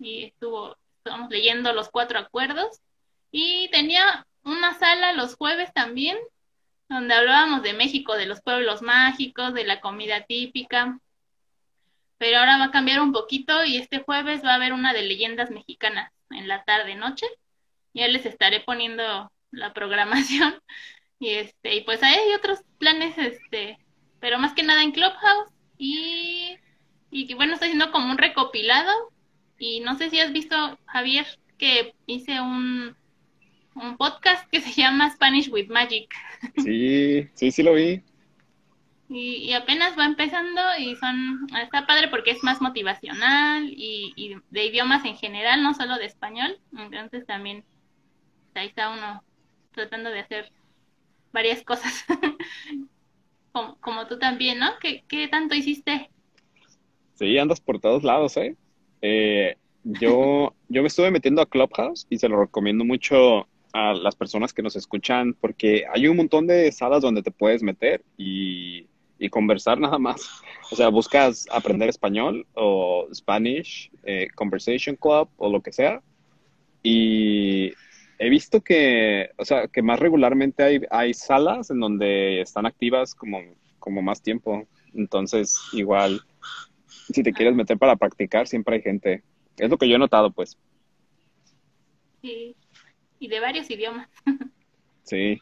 y 0.00 0.24
estuvo, 0.24 0.76
estamos 0.98 1.30
leyendo 1.30 1.72
los 1.72 1.88
cuatro 1.88 2.18
acuerdos 2.18 2.80
y 3.30 3.70
tenía 3.70 4.26
una 4.42 4.76
sala 4.76 5.12
los 5.12 5.36
jueves 5.36 5.72
también 5.72 6.18
donde 6.88 7.14
hablábamos 7.14 7.62
de 7.62 7.74
México, 7.74 8.16
de 8.16 8.26
los 8.26 8.42
pueblos 8.42 8.82
mágicos, 8.82 9.54
de 9.54 9.62
la 9.62 9.80
comida 9.80 10.24
típica. 10.24 10.98
Pero 12.18 12.38
ahora 12.38 12.58
va 12.58 12.64
a 12.64 12.70
cambiar 12.72 13.00
un 13.00 13.12
poquito 13.12 13.64
y 13.64 13.76
este 13.76 14.00
jueves 14.00 14.44
va 14.44 14.50
a 14.50 14.56
haber 14.56 14.72
una 14.72 14.92
de 14.92 15.02
leyendas 15.02 15.52
mexicanas 15.52 16.10
en 16.30 16.48
la 16.48 16.64
tarde 16.64 16.96
noche. 16.96 17.28
Ya 17.94 18.08
les 18.08 18.26
estaré 18.26 18.60
poniendo 18.60 19.32
la 19.50 19.72
programación 19.72 20.54
y 21.18 21.30
este 21.30 21.76
y 21.76 21.80
pues 21.82 22.02
hay 22.02 22.34
otros 22.34 22.60
planes 22.78 23.16
este, 23.16 23.78
pero 24.20 24.38
más 24.38 24.52
que 24.52 24.62
nada 24.62 24.82
en 24.82 24.92
Clubhouse 24.92 25.52
y 25.78 26.56
y 27.10 27.32
bueno, 27.34 27.54
estoy 27.54 27.68
haciendo 27.68 27.92
como 27.92 28.10
un 28.10 28.18
recopilado 28.18 28.92
y 29.58 29.80
no 29.80 29.96
sé 29.96 30.10
si 30.10 30.18
has 30.18 30.32
visto 30.32 30.56
Javier 30.86 31.26
que 31.56 31.94
hice 32.06 32.40
un 32.40 32.96
un 33.74 33.96
podcast 33.96 34.48
que 34.50 34.60
se 34.60 34.72
llama 34.80 35.10
Spanish 35.10 35.50
with 35.50 35.68
Magic. 35.68 36.14
Sí, 36.58 37.28
sí, 37.34 37.50
sí 37.50 37.62
lo 37.62 37.74
vi. 37.74 38.02
Y, 39.08 39.52
apenas 39.52 39.96
va 39.98 40.06
empezando 40.06 40.60
y 40.78 40.96
son, 40.96 41.46
está 41.62 41.86
padre 41.86 42.08
porque 42.08 42.30
es 42.32 42.42
más 42.42 42.60
motivacional 42.60 43.68
y, 43.70 44.36
de 44.50 44.64
idiomas 44.64 45.04
en 45.04 45.16
general, 45.16 45.62
no 45.62 45.74
solo 45.74 45.98
de 45.98 46.06
español. 46.06 46.58
Entonces 46.76 47.26
también 47.26 47.64
ahí 48.54 48.68
está 48.68 48.90
uno 48.90 49.22
tratando 49.72 50.10
de 50.10 50.20
hacer 50.20 50.50
varias 51.32 51.62
cosas. 51.62 52.04
como, 53.80 54.06
tú 54.06 54.18
también, 54.18 54.58
¿no? 54.58 54.70
¿Qué, 54.80 55.04
¿Qué 55.08 55.28
tanto 55.28 55.54
hiciste? 55.54 56.10
Sí, 57.14 57.38
andas 57.38 57.60
por 57.60 57.80
todos 57.80 58.02
lados, 58.02 58.36
¿eh? 58.36 58.56
eh 59.02 59.56
yo, 59.84 60.54
yo 60.68 60.82
me 60.82 60.88
estuve 60.88 61.10
metiendo 61.10 61.42
a 61.42 61.46
Clubhouse 61.46 62.06
y 62.10 62.18
se 62.18 62.28
lo 62.28 62.40
recomiendo 62.40 62.84
mucho 62.84 63.46
a 63.72 63.92
las 63.92 64.14
personas 64.14 64.52
que 64.52 64.62
nos 64.62 64.76
escuchan, 64.76 65.34
porque 65.40 65.84
hay 65.92 66.06
un 66.06 66.16
montón 66.16 66.46
de 66.46 66.70
salas 66.70 67.02
donde 67.02 67.22
te 67.22 67.32
puedes 67.32 67.62
meter 67.62 68.04
y, 68.16 68.88
conversar 69.30 69.80
nada 69.80 69.98
más. 69.98 70.20
O 70.70 70.76
sea, 70.76 70.88
buscas 70.88 71.46
aprender 71.50 71.88
español 71.88 72.46
o 72.54 73.06
Spanish, 73.14 73.90
eh, 74.02 74.28
Conversation 74.34 74.96
Club 74.96 75.28
o 75.36 75.50
lo 75.50 75.62
que 75.62 75.72
sea. 75.72 76.02
Y, 76.82 77.72
he 78.18 78.28
visto 78.28 78.60
que, 78.60 79.30
o 79.36 79.44
sea, 79.44 79.68
que 79.68 79.82
más 79.82 79.98
regularmente 79.98 80.62
hay, 80.62 80.80
hay 80.90 81.14
salas 81.14 81.70
en 81.70 81.80
donde 81.80 82.40
están 82.40 82.66
activas 82.66 83.14
como, 83.14 83.40
como 83.78 84.02
más 84.02 84.22
tiempo. 84.22 84.66
Entonces, 84.94 85.58
igual, 85.72 86.20
si 87.12 87.22
te 87.22 87.32
quieres 87.32 87.54
meter 87.54 87.78
para 87.78 87.96
practicar, 87.96 88.46
siempre 88.46 88.76
hay 88.76 88.82
gente. 88.82 89.22
Es 89.56 89.70
lo 89.70 89.78
que 89.78 89.88
yo 89.88 89.96
he 89.96 89.98
notado, 89.98 90.30
pues. 90.30 90.56
Sí, 92.22 92.56
y 93.18 93.28
de 93.28 93.40
varios 93.40 93.70
idiomas. 93.70 94.08
Sí, 95.06 95.38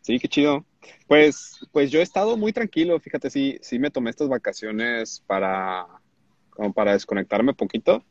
sí, 0.00 0.18
qué 0.18 0.26
chido. 0.26 0.66
Pues, 1.06 1.60
pues 1.70 1.92
yo 1.92 2.00
he 2.00 2.02
estado 2.02 2.36
muy 2.36 2.52
tranquilo, 2.52 2.98
fíjate, 2.98 3.30
sí, 3.30 3.56
sí 3.62 3.78
me 3.78 3.92
tomé 3.92 4.10
estas 4.10 4.28
vacaciones 4.28 5.22
para, 5.28 5.86
como 6.50 6.72
para 6.72 6.92
desconectarme 6.92 7.54
poquito 7.54 8.04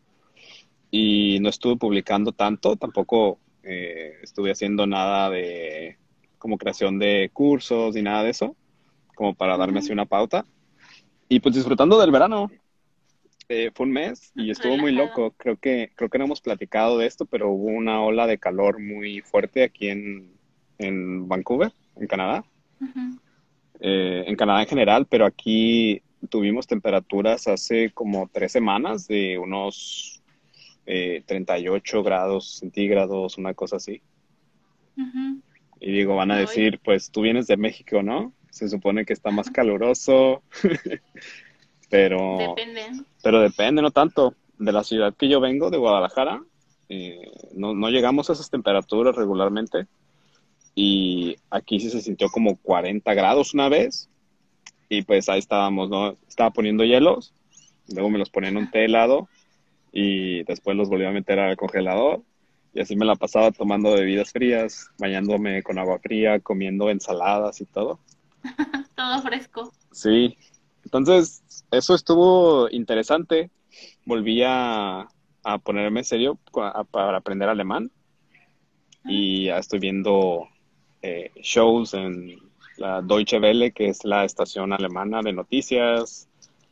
y 0.90 1.40
no 1.42 1.50
estuve 1.50 1.76
publicando 1.76 2.32
tanto, 2.32 2.78
tampoco 2.78 3.40
eh, 3.66 4.20
estuve 4.22 4.52
haciendo 4.52 4.88
nada 4.88 5.30
de 5.30 5.98
como 6.38 6.58
creación 6.58 7.00
de 7.00 7.30
cursos 7.34 7.96
ni 7.96 8.04
nada 8.04 8.24
de 8.24 8.30
eso, 8.30 8.56
como 9.16 9.34
para 9.34 9.58
darme 9.58 9.80
así 9.80 9.92
una 9.92 10.06
pauta. 10.06 10.46
Y 11.28 11.40
pues 11.40 11.56
disfrutando 11.56 12.00
del 12.00 12.12
verano. 12.12 12.52
Eh, 13.48 13.72
fue 13.74 13.86
un 13.86 13.92
mes 13.92 14.32
y 14.36 14.50
estuvo 14.50 14.78
muy 14.78 14.92
loco. 14.92 15.32
Creo 15.38 15.58
que, 15.58 15.92
creo 15.96 16.10
que 16.10 16.18
no 16.18 16.26
hemos 16.26 16.42
platicado 16.42 16.98
de 16.98 17.08
esto, 17.08 17.26
pero 17.26 17.50
hubo 17.50 17.68
una 17.68 18.02
ola 18.02 18.28
de 18.28 18.38
calor 18.38 18.80
muy 18.80 19.22
fuerte 19.22 19.64
aquí 19.64 19.90
en, 19.90 20.34
en 20.78 21.28
Vancouver, 21.28 21.72
en 21.96 22.08
Canadá. 22.08 22.44
Eh, 23.80 24.24
en 24.28 24.36
Canadá 24.36 24.62
en 24.62 24.68
general, 24.68 25.06
pero 25.08 25.26
aquí 25.26 26.02
tuvimos 26.30 26.66
temperaturas 26.68 27.48
hace 27.48 27.92
como 27.92 28.30
tres 28.32 28.52
semanas 28.52 29.08
de 29.08 29.38
unos 29.38 30.15
38 30.86 31.98
eh, 31.98 32.04
grados 32.04 32.58
centígrados, 32.60 33.38
una 33.38 33.54
cosa 33.54 33.78
así. 33.78 34.02
Y 35.80 35.92
digo, 35.92 36.16
van 36.16 36.32
a 36.32 36.38
decir, 36.38 36.80
pues 36.84 37.12
tú 37.12 37.22
vienes 37.22 37.48
de 37.48 37.58
México, 37.58 38.02
¿no? 38.04 38.34
Se 38.50 38.70
supone 38.70 39.06
que 39.06 39.14
está 39.14 39.32
más 39.32 39.50
caluroso, 39.50 40.42
pero... 41.90 42.38
Depende. 42.38 42.82
Pero 43.22 43.42
depende, 43.42 43.82
no 43.82 43.92
tanto. 43.92 44.36
De 44.58 44.72
la 44.72 44.86
ciudad 44.86 45.14
que 45.14 45.28
yo 45.28 45.42
vengo, 45.42 45.70
de 45.70 45.78
Guadalajara, 45.78 46.42
eh, 46.88 47.30
no, 47.54 47.74
no 47.74 47.90
llegamos 47.90 48.30
a 48.30 48.34
esas 48.34 48.50
temperaturas 48.50 49.16
regularmente. 49.16 49.88
Y 50.76 51.36
aquí 51.50 51.80
sí 51.80 51.90
se 51.90 52.02
sintió 52.02 52.30
como 52.30 52.56
40 52.58 53.14
grados 53.14 53.54
una 53.54 53.68
vez. 53.68 54.10
Y 54.88 55.02
pues 55.02 55.28
ahí 55.28 55.40
estábamos, 55.40 55.90
¿no? 55.90 56.16
Estaba 56.28 56.52
poniendo 56.52 56.86
hielos, 56.86 57.34
luego 57.90 58.10
me 58.10 58.20
los 58.20 58.30
ponía 58.30 58.50
en 58.50 58.58
un 58.58 58.72
té 58.72 58.86
helado 58.86 59.28
y 59.98 60.44
después 60.44 60.76
los 60.76 60.90
volví 60.90 61.06
a 61.06 61.12
meter 61.12 61.40
al 61.40 61.56
congelador 61.56 62.22
y 62.74 62.82
así 62.82 62.98
me 62.98 63.06
la 63.06 63.16
pasaba 63.16 63.52
tomando 63.52 63.94
bebidas 63.94 64.34
frías, 64.34 64.90
bañándome 65.00 65.64
con 65.64 65.80
agua 65.80 66.00
fría, 66.00 66.42
comiendo 66.42 66.90
ensaladas 66.90 67.62
y 67.62 67.66
todo. 67.66 68.00
todo 68.96 69.22
fresco. 69.22 69.72
Sí, 69.94 70.38
entonces 70.84 71.42
eso 71.72 71.96
estuvo 71.96 72.70
interesante. 72.70 73.50
Volví 74.06 74.44
a, 74.44 75.08
a 75.46 75.58
ponerme 75.60 76.02
en 76.02 76.06
serio 76.06 76.38
para 76.92 77.16
aprender 77.16 77.48
alemán 77.48 77.90
y 79.06 79.46
ya 79.46 79.60
estoy 79.60 79.80
viendo 79.80 80.50
eh, 81.02 81.32
shows 81.42 81.94
en 81.94 82.36
la 82.76 83.02
Deutsche 83.02 83.40
Welle, 83.40 83.72
que 83.72 83.88
es 83.88 84.04
la 84.04 84.26
estación 84.26 84.74
alemana 84.74 85.22
de 85.22 85.32
noticias, 85.32 86.28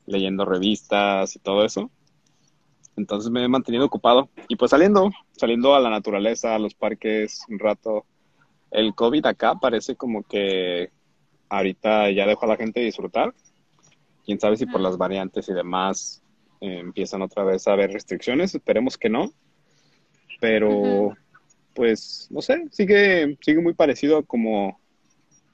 leyendo 0.05 0.43
revistas 0.43 1.37
y 1.37 1.39
todo 1.39 1.63
eso. 1.63 1.89
Entonces 2.95 3.31
me 3.31 3.43
he 3.43 3.47
mantenido 3.47 3.85
ocupado 3.85 4.29
y 4.47 4.55
pues 4.55 4.71
saliendo, 4.71 5.09
saliendo 5.31 5.73
a 5.75 5.79
la 5.79 5.89
naturaleza, 5.89 6.55
a 6.55 6.59
los 6.59 6.75
parques 6.75 7.41
un 7.49 7.59
rato. 7.59 8.05
El 8.71 8.93
COVID 8.93 9.25
acá 9.25 9.55
parece 9.55 9.95
como 9.95 10.23
que 10.23 10.91
ahorita 11.49 12.11
ya 12.11 12.25
dejó 12.25 12.45
a 12.45 12.49
la 12.49 12.57
gente 12.57 12.81
disfrutar. 12.81 13.33
Quién 14.25 14.39
sabe 14.39 14.57
si 14.57 14.65
por 14.65 14.81
las 14.81 14.97
variantes 14.97 15.49
y 15.49 15.53
demás 15.53 16.23
eh, 16.61 16.79
empiezan 16.79 17.21
otra 17.21 17.43
vez 17.43 17.67
a 17.67 17.73
haber 17.73 17.91
restricciones. 17.91 18.55
Esperemos 18.55 18.97
que 18.97 19.09
no. 19.09 19.31
Pero, 20.39 21.15
pues, 21.73 22.27
no 22.31 22.41
sé, 22.41 22.65
sigue, 22.71 23.37
sigue 23.41 23.61
muy 23.61 23.73
parecido 23.73 24.17
a 24.17 24.23
como, 24.23 24.79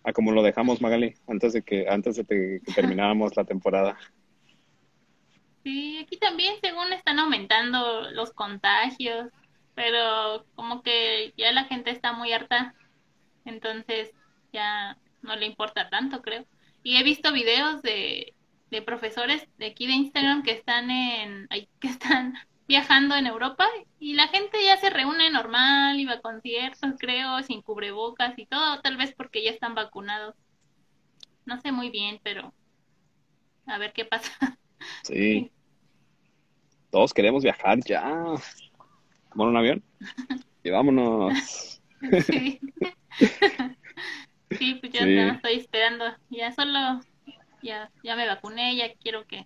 a 0.03 0.13
como 0.13 0.31
lo 0.31 0.43
dejamos, 0.43 0.81
Magali, 0.81 1.15
antes 1.27 1.53
de 1.53 1.61
que, 1.61 1.87
antes 1.87 2.15
de 2.15 2.25
que 2.25 2.61
termináramos 2.73 3.35
la 3.35 3.43
temporada. 3.43 3.97
Sí, 5.63 5.99
aquí 5.99 6.17
también 6.17 6.55
según 6.61 6.93
están 6.93 7.19
aumentando 7.19 8.09
los 8.11 8.31
contagios, 8.33 9.29
pero 9.75 10.45
como 10.55 10.81
que 10.81 11.33
ya 11.37 11.51
la 11.51 11.65
gente 11.65 11.91
está 11.91 12.13
muy 12.13 12.31
harta, 12.33 12.75
entonces 13.45 14.11
ya 14.53 14.97
no 15.21 15.35
le 15.35 15.45
importa 15.45 15.89
tanto, 15.89 16.21
creo. 16.21 16.45
Y 16.83 16.97
he 16.97 17.03
visto 17.03 17.33
videos 17.33 17.81
de, 17.81 18.35
de 18.71 18.81
profesores 18.81 19.47
de 19.57 19.67
aquí 19.67 19.87
de 19.87 19.93
Instagram 19.93 20.43
que 20.43 20.51
están 20.51 20.91
en 20.91 21.47
que 21.79 21.87
están 21.89 22.35
viajando 22.67 23.15
en 23.15 23.27
Europa 23.27 23.67
y 23.99 24.13
la 24.13 24.27
gente 24.29 24.63
ya 24.63 24.77
se 24.77 24.89
reúne 24.89 25.29
normal, 25.31 25.99
iba 25.99 26.13
a 26.13 26.21
conciertos, 26.21 26.93
creo, 26.99 27.41
sin 27.43 27.61
cubrebocas 27.61 28.37
y 28.39 28.45
todo, 28.45 28.81
tal 28.81 28.97
vez 28.97 29.13
porque 29.15 29.43
ya 29.43 29.51
están 29.51 29.75
vacunados. 29.75 30.35
No 31.45 31.59
sé 31.59 31.73
muy 31.73 31.89
bien, 31.89 32.21
pero 32.23 32.53
a 33.67 33.77
ver 33.77 33.93
qué 33.93 34.05
pasa. 34.05 34.31
Sí. 35.03 35.51
Todos 36.91 37.13
queremos 37.13 37.43
viajar 37.43 37.79
ya. 37.85 38.03
Bueno, 39.35 39.51
un 39.51 39.57
avión 39.57 39.83
y 40.63 40.69
vámonos. 40.69 41.81
Sí. 42.25 42.59
sí, 44.57 44.75
pues 44.75 44.93
yo 44.93 45.05
no 45.05 45.33
estoy 45.33 45.53
esperando. 45.55 46.05
Ya 46.29 46.51
solo, 46.51 47.01
ya, 47.61 47.91
ya 48.03 48.15
me 48.15 48.25
vacuné, 48.25 48.75
ya 48.75 48.93
quiero 48.95 49.25
que, 49.25 49.45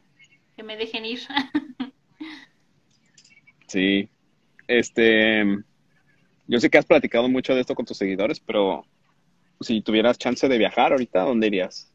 que 0.56 0.64
me 0.64 0.78
dejen 0.78 1.06
ir. 1.06 1.20
sí. 3.68 4.10
Este, 4.68 5.44
yo 6.48 6.60
sé 6.60 6.70
que 6.70 6.78
has 6.78 6.86
platicado 6.86 7.28
mucho 7.28 7.54
de 7.54 7.62
esto 7.62 7.76
con 7.76 7.86
tus 7.86 7.98
seguidores, 7.98 8.40
pero 8.40 8.86
si 9.60 9.82
tuvieras 9.82 10.18
chance 10.18 10.48
de 10.48 10.58
viajar 10.58 10.92
ahorita, 10.92 11.24
¿dónde 11.24 11.48
irías? 11.48 11.94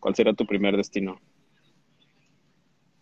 ¿Cuál 0.00 0.14
sería 0.14 0.32
tu 0.32 0.46
primer 0.46 0.76
destino? 0.76 1.20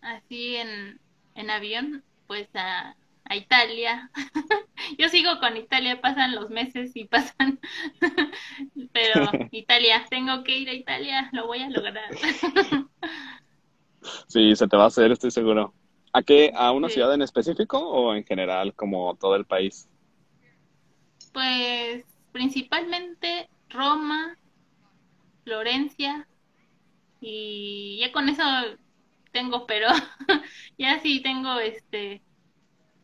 Así 0.05 0.57
en, 0.57 1.01
en 1.35 1.51
avión, 1.51 2.05
pues 2.27 2.49
a, 2.55 2.95
a 3.25 3.37
Italia. 3.37 4.11
Yo 4.99 5.09
sigo 5.09 5.41
con 5.41 5.57
Italia, 5.57 6.03
pasan 6.03 6.35
los 6.35 6.51
meses 6.51 6.95
y 6.95 7.07
pasan, 7.07 7.59
pero 8.93 9.31
Italia, 9.51 10.05
tengo 10.11 10.45
que 10.45 10.59
ir 10.59 10.69
a 10.69 10.75
Italia, 10.75 11.31
lo 11.33 11.47
voy 11.47 11.61
a 11.63 11.71
lograr. 11.71 12.11
Sí, 14.29 14.55
se 14.55 14.69
te 14.69 14.77
va 14.77 14.85
a 14.85 14.89
hacer, 14.89 15.11
estoy 15.11 15.31
seguro. 15.31 15.73
¿A 16.13 16.23
qué? 16.23 16.53
¿A 16.55 16.71
una 16.73 16.91
ciudad 16.91 17.15
en 17.15 17.23
específico 17.23 17.79
o 17.79 18.15
en 18.15 18.25
general, 18.25 18.75
como 18.75 19.17
todo 19.17 19.37
el 19.37 19.47
país? 19.47 19.89
Pues 21.33 22.05
principalmente 22.31 23.49
Roma, 23.71 24.37
Florencia, 25.45 26.29
y 27.21 27.99
ya 28.01 28.13
con 28.13 28.29
eso 28.29 28.45
tengo, 29.35 29.67
pero 29.67 29.89
ya 30.79 31.01
sí 31.01 31.21
tengo 31.21 31.59
este 31.59 32.23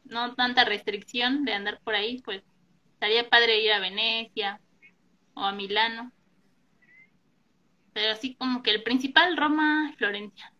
no 0.04 0.34
tanta 0.34 0.64
restricción 0.64 1.44
de 1.44 1.52
andar 1.52 1.80
por 1.80 1.94
ahí, 1.94 2.22
pues 2.22 2.42
estaría 2.94 3.28
padre 3.28 3.62
ir 3.62 3.72
a 3.72 3.80
Venecia 3.80 4.60
o 5.34 5.42
a 5.42 5.52
Milano. 5.52 6.12
Pero 7.92 8.12
así 8.12 8.34
como 8.34 8.62
que 8.62 8.70
el 8.70 8.82
principal 8.82 9.36
Roma, 9.36 9.92
Florencia. 9.98 10.52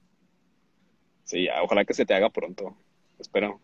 Sí, 1.24 1.48
ojalá 1.62 1.84
que 1.84 1.94
se 1.94 2.04
te 2.04 2.14
haga 2.14 2.30
pronto. 2.30 2.76
Espero. 3.18 3.60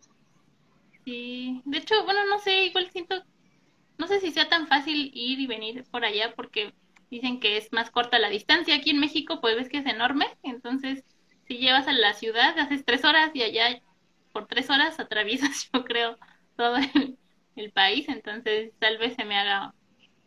Sí, 1.05 1.63
de 1.65 1.79
hecho, 1.79 2.05
bueno, 2.05 2.25
no 2.27 2.39
sé, 2.39 2.67
igual 2.67 2.91
siento, 2.91 3.23
no 3.99 4.07
sé 4.07 4.21
si 4.21 4.31
sea 4.31 4.49
tan 4.49 4.69
fácil 4.69 5.11
ir 5.15 5.41
y 5.41 5.47
venir 5.47 5.85
por 5.91 6.05
allá 6.05 6.33
porque 6.37 6.73
dicen 7.11 7.41
que 7.41 7.57
es 7.57 7.73
más 7.73 7.91
corta 7.91 8.19
la 8.19 8.29
distancia. 8.29 8.77
Aquí 8.77 8.91
en 8.91 9.01
México, 9.01 9.41
pues 9.41 9.57
ves 9.57 9.69
que 9.69 9.79
es 9.79 9.87
enorme, 9.87 10.27
entonces 10.43 11.16
si 11.47 11.59
llevas 11.59 11.87
a 11.87 11.93
la 11.93 12.15
ciudad, 12.15 12.59
haces 12.59 12.85
tres 12.85 13.05
horas 13.05 13.31
y 13.35 13.43
allá 13.43 13.81
por 14.33 14.47
tres 14.47 14.69
horas 14.71 14.99
atraviesas, 15.01 15.71
yo 15.73 15.85
creo, 15.85 16.17
todo 16.57 16.77
el, 17.57 17.73
país, 17.73 18.09
entonces 18.09 18.73
tal 18.79 18.99
vez 18.99 19.15
se 19.15 19.25
me 19.25 19.37
haga 19.37 19.75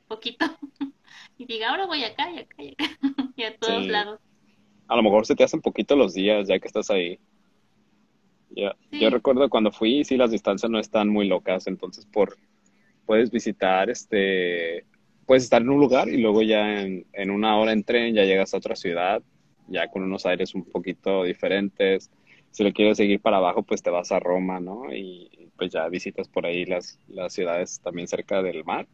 poquito 0.08 0.46
y 1.38 1.46
diga, 1.46 1.70
ahora 1.70 1.86
voy 1.86 2.04
acá 2.04 2.32
y 2.32 2.40
acá 2.40 2.64
y 2.64 2.70
acá 2.70 2.86
y 3.36 3.44
a 3.44 3.56
todos 3.58 3.86
lados. 3.88 4.20
A 4.88 4.96
lo 4.96 5.04
mejor 5.04 5.26
se 5.26 5.36
te 5.36 5.44
hacen 5.44 5.62
poquito 5.62 5.96
los 5.96 6.14
días 6.14 6.48
ya 6.48 6.60
que 6.60 6.68
estás 6.68 6.90
ahí. 6.90 7.20
Yo 8.92 9.10
recuerdo 9.12 9.48
cuando 9.48 9.72
fui, 9.72 10.04
sí, 10.04 10.18
las 10.18 10.32
distancias 10.32 10.72
no 10.72 10.80
están 10.80 11.08
muy 11.08 11.28
locas, 11.28 11.68
entonces 11.68 12.08
por 12.08 12.36
puedes 13.06 13.30
visitar, 13.30 13.92
este, 13.92 14.86
puedes 15.28 15.44
estar 15.44 15.62
en 15.62 15.70
un 15.70 15.80
lugar 15.80 16.10
y 16.10 16.18
luego 16.18 16.42
ya 16.42 16.82
en, 16.82 17.06
en 17.14 17.30
una 17.30 17.58
hora 17.58 17.74
en 17.74 17.84
tren 17.84 18.16
ya 18.16 18.24
llegas 18.24 18.54
a 18.54 18.58
otra 18.58 18.76
ciudad 18.76 19.22
ya 19.70 19.88
con 19.88 20.04
unos 20.04 20.26
aires 20.26 20.56
un 20.56 20.64
poquito 20.66 21.24
diferentes. 21.24 22.10
Si 22.52 22.64
lo 22.64 22.74
quieres 22.74 22.98
seguir 22.98 23.20
para 23.22 23.38
abajo, 23.38 23.64
pues 23.64 23.82
te 23.82 23.90
vas 23.90 24.12
a 24.12 24.20
Roma, 24.20 24.60
¿no? 24.60 24.94
Y 24.94 25.50
pues 25.56 25.72
ya 25.72 25.88
visitas 25.88 26.28
por 26.28 26.46
ahí 26.46 26.66
las, 26.66 27.00
las 27.08 27.34
ciudades 27.34 27.80
también 27.82 28.08
cerca 28.08 28.42
del 28.42 28.64
mar. 28.64 28.88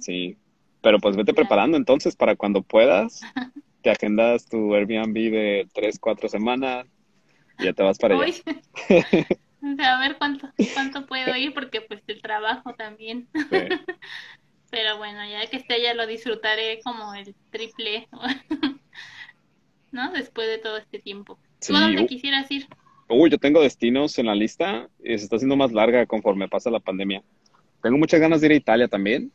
Sí, 0.00 0.36
pero 0.82 0.98
pues 0.98 1.16
vete 1.16 1.34
preparando 1.34 1.76
entonces 1.76 2.16
para 2.16 2.36
cuando 2.36 2.62
puedas, 2.62 3.20
te 3.82 3.90
agendas 3.90 4.46
tu 4.46 4.74
Airbnb 4.74 5.14
de 5.14 5.68
tres, 5.72 5.98
cuatro 5.98 6.28
semanas 6.28 6.86
y 7.58 7.64
ya 7.64 7.72
te 7.72 7.82
vas 7.82 7.98
para 7.98 8.16
allá. 8.16 8.24
Uy, 8.26 8.56
o 9.72 9.76
sea, 9.76 9.96
a 9.96 10.00
ver 10.00 10.16
cuánto, 10.18 10.48
cuánto 10.74 11.06
puedo 11.06 11.34
ir 11.36 11.54
porque 11.54 11.80
pues 11.80 12.02
el 12.06 12.20
trabajo 12.20 12.74
también. 12.74 13.28
Sí, 13.32 13.56
Pero 14.70 14.98
bueno, 14.98 15.26
ya 15.26 15.46
que 15.46 15.56
esté 15.56 15.74
allá 15.74 15.94
lo 15.94 16.06
disfrutaré 16.06 16.80
como 16.84 17.14
el 17.14 17.34
triple, 17.50 18.06
¿no? 19.92 20.12
Después 20.12 20.48
de 20.48 20.58
todo 20.58 20.76
este 20.76 20.98
tiempo. 20.98 21.38
¿Tú 21.66 21.76
a 21.76 21.80
sí, 21.80 21.84
dónde 21.84 22.06
quisieras 22.06 22.50
ir? 22.50 22.66
uy, 23.08 23.30
yo 23.30 23.38
tengo 23.38 23.62
destinos 23.62 24.18
en 24.18 24.26
la 24.26 24.34
lista 24.34 24.88
y 25.02 25.16
se 25.18 25.24
está 25.24 25.36
haciendo 25.36 25.56
más 25.56 25.72
larga 25.72 26.06
conforme 26.06 26.48
pasa 26.48 26.70
la 26.70 26.80
pandemia. 26.80 27.22
Tengo 27.82 27.96
muchas 27.96 28.20
ganas 28.20 28.40
de 28.40 28.48
ir 28.48 28.52
a 28.52 28.56
Italia 28.56 28.88
también, 28.88 29.32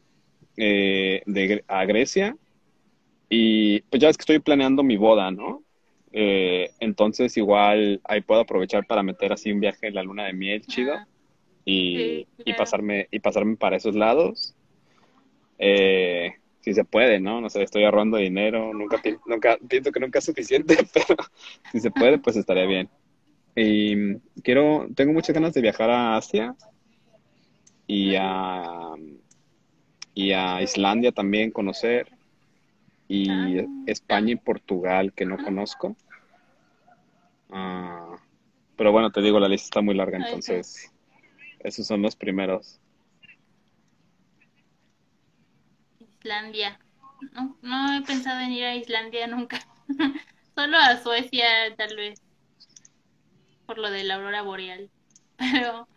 eh, 0.58 1.24
de, 1.26 1.64
a 1.68 1.86
Grecia 1.86 2.38
y 3.30 3.82
pues 3.82 4.02
ya 4.02 4.08
ves 4.10 4.18
que 4.18 4.22
estoy 4.22 4.40
planeando 4.40 4.84
mi 4.84 4.98
boda, 4.98 5.32
¿no? 5.32 5.64
Eh, 6.12 6.70
entonces 6.80 7.36
igual 7.38 8.00
ahí 8.04 8.22
puedo 8.22 8.42
aprovechar 8.42 8.86
para 8.86 9.02
meter 9.02 9.34
así 9.34 9.52
un 9.52 9.60
viaje 9.60 9.88
en 9.88 9.96
la 9.96 10.04
luna 10.04 10.26
de 10.26 10.34
miel 10.34 10.62
chido 10.62 10.94
Ah, 10.94 11.08
y, 11.66 12.28
sí, 12.38 12.44
y 12.46 12.54
pasarme 12.54 13.08
y 13.10 13.20
pasarme 13.20 13.56
para 13.56 13.78
esos 13.78 13.96
lados. 13.96 14.54
Eh, 15.58 16.36
si 16.64 16.74
se 16.74 16.86
puede, 16.86 17.20
¿no? 17.20 17.42
No 17.42 17.50
sé, 17.50 17.62
estoy 17.62 17.84
ahorrando 17.84 18.18
dinero, 18.18 18.74
nunca, 18.74 19.02
nunca 19.26 19.58
pienso 19.68 19.92
que 19.92 20.00
nunca 20.00 20.20
es 20.20 20.26
suficiente, 20.26 20.78
pero 20.94 21.18
si 21.72 21.82
se 21.82 21.92
puede, 21.92 22.20
pues 22.20 22.38
estaría 22.38 22.66
bien. 22.66 22.90
Y 23.56 24.16
quiero, 24.44 24.88
tengo 24.96 25.12
muchas 25.12 25.36
ganas 25.36 25.54
de 25.54 25.62
viajar 25.62 25.90
a 25.90 26.16
Asia 26.16 26.56
y 27.86 28.16
a, 28.16 28.94
y 30.14 30.32
a 30.32 30.62
Islandia 30.62 31.12
también 31.12 31.52
conocer 31.52 32.08
y 33.10 33.60
España 33.86 34.32
y. 34.32 34.36
Portugal 34.38 35.12
que 35.12 35.26
no 35.26 35.38
conozco. 35.38 35.98
Ah, 37.52 38.16
pero 38.78 38.94
bueno, 38.94 39.12
te 39.12 39.22
digo, 39.22 39.38
la 39.38 39.50
lista 39.50 39.66
está 39.66 39.82
muy 39.82 39.96
larga, 39.96 40.18
entonces 40.18 40.92
esos 41.60 41.86
son 41.86 42.02
los 42.02 42.16
primeros. 42.16 42.80
Islandia. 46.24 46.80
No, 47.32 47.58
no 47.62 47.94
he 47.98 48.02
pensado 48.04 48.40
en 48.42 48.52
ir 48.52 48.64
a 48.66 48.76
Islandia 48.76 49.28
nunca. 49.28 49.60
Solo 50.56 50.78
a 50.78 50.98
Suecia, 51.02 51.76
tal 51.78 51.96
vez, 51.96 52.22
por 53.66 53.78
lo 53.78 53.90
de 53.90 54.04
la 54.04 54.16
aurora 54.16 54.42
boreal. 54.42 54.92
Pero, 55.38 55.88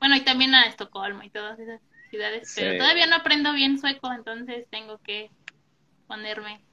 bueno, 0.00 0.16
y 0.16 0.24
también 0.24 0.54
a 0.54 0.64
Estocolmo 0.66 1.22
y 1.22 1.30
todas 1.30 1.58
esas 1.58 1.80
ciudades, 2.10 2.48
Sí, 2.48 2.62
pero 2.62 2.76
todavía 2.76 3.06
no 3.06 3.16
aprendo 3.16 3.52
bien 3.52 3.78
sueco, 3.78 4.12
entonces 4.12 4.66
tengo 4.70 4.98
que 4.98 5.30
ponerme 6.06 6.64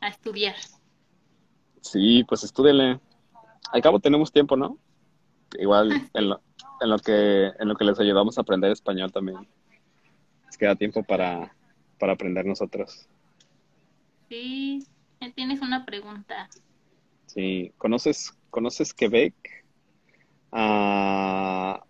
a 0.00 0.08
estudiar. 0.08 0.56
sí, 1.80 2.24
pues 2.24 2.44
estúdiale. 2.44 3.00
Al 3.72 3.82
cabo 3.82 4.00
tenemos 4.00 4.32
tiempo, 4.32 4.56
¿no? 4.56 4.78
Igual 5.58 6.02
en 6.14 6.28
Sí, 6.28 6.30
lo, 6.30 6.42
en 6.80 6.90
lo 6.90 6.98
que, 6.98 7.46
en 7.58 7.68
lo 7.68 7.76
que 7.76 7.84
les 7.84 8.00
ayudamos 8.00 8.38
a 8.38 8.42
aprender 8.42 8.72
español 8.72 9.12
también. 9.12 9.48
Les 10.46 10.56
queda 10.58 10.76
tiempo 10.76 11.02
para, 11.02 11.54
para 12.02 12.14
aprender 12.14 12.44
nosotros. 12.44 13.06
sí. 14.28 14.84
¿Tienes 15.36 15.60
una 15.60 15.86
pregunta? 15.86 16.48
Sí, 17.26 17.70
¿conoces, 17.78 18.36
conoces 18.50 18.92
Quebec? 18.92 19.32
Ah, 20.50 21.80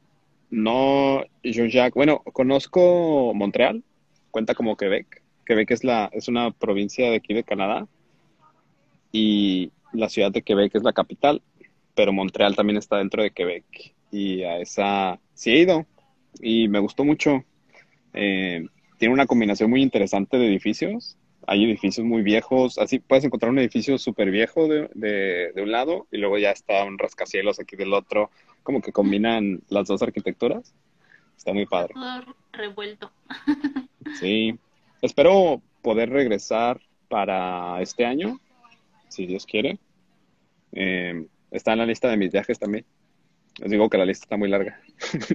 no, 0.50 1.24
Jean-Jacques. 1.42 1.94
Bueno, 1.94 2.18
conozco 2.34 3.32
Montreal, 3.32 3.82
cuenta 4.30 4.54
como 4.54 4.76
Quebec. 4.76 5.22
Quebec 5.46 5.70
es 5.70 5.82
la, 5.82 6.10
es 6.12 6.28
una 6.28 6.50
provincia 6.50 7.08
de 7.08 7.16
aquí 7.16 7.32
de 7.32 7.42
Canadá 7.42 7.88
y 9.12 9.72
la 9.94 10.10
ciudad 10.10 10.30
de 10.30 10.42
Quebec 10.42 10.74
es 10.74 10.82
la 10.82 10.92
capital, 10.92 11.40
pero 11.94 12.12
Montreal 12.12 12.54
también 12.54 12.76
está 12.76 12.98
dentro 12.98 13.22
de 13.22 13.30
Quebec. 13.30 13.94
Y 14.10 14.42
a 14.42 14.58
esa 14.58 15.18
sí 15.32 15.52
he 15.52 15.60
ido 15.60 15.86
y 16.38 16.68
me 16.68 16.80
gustó 16.80 17.02
mucho. 17.02 17.46
Eh, 18.12 18.66
tiene 19.02 19.14
una 19.14 19.26
combinación 19.26 19.68
muy 19.68 19.82
interesante 19.82 20.38
de 20.38 20.46
edificios. 20.46 21.18
Hay 21.48 21.64
edificios 21.64 22.06
muy 22.06 22.22
viejos, 22.22 22.78
así 22.78 23.00
puedes 23.00 23.24
encontrar 23.24 23.50
un 23.50 23.58
edificio 23.58 23.98
súper 23.98 24.30
viejo 24.30 24.68
de, 24.68 24.88
de, 24.94 25.50
de 25.52 25.60
un 25.60 25.72
lado 25.72 26.06
y 26.12 26.18
luego 26.18 26.38
ya 26.38 26.52
está 26.52 26.84
un 26.84 26.96
rascacielos 27.00 27.58
aquí 27.58 27.74
del 27.74 27.94
otro, 27.94 28.30
como 28.62 28.80
que 28.80 28.92
combinan 28.92 29.60
las 29.70 29.88
dos 29.88 30.02
arquitecturas. 30.02 30.72
Está 31.36 31.52
muy 31.52 31.66
padre. 31.66 31.94
todo 31.94 32.36
revuelto. 32.52 33.10
Sí, 34.20 34.56
espero 35.00 35.60
poder 35.82 36.10
regresar 36.10 36.80
para 37.08 37.82
este 37.82 38.06
año, 38.06 38.38
si 39.08 39.26
Dios 39.26 39.46
quiere. 39.46 39.80
Eh, 40.70 41.26
está 41.50 41.72
en 41.72 41.78
la 41.80 41.86
lista 41.86 42.08
de 42.08 42.18
mis 42.18 42.30
viajes 42.30 42.56
también. 42.56 42.84
Les 43.58 43.68
digo 43.68 43.90
que 43.90 43.98
la 43.98 44.04
lista 44.04 44.26
está 44.26 44.36
muy 44.36 44.48
larga. 44.48 44.80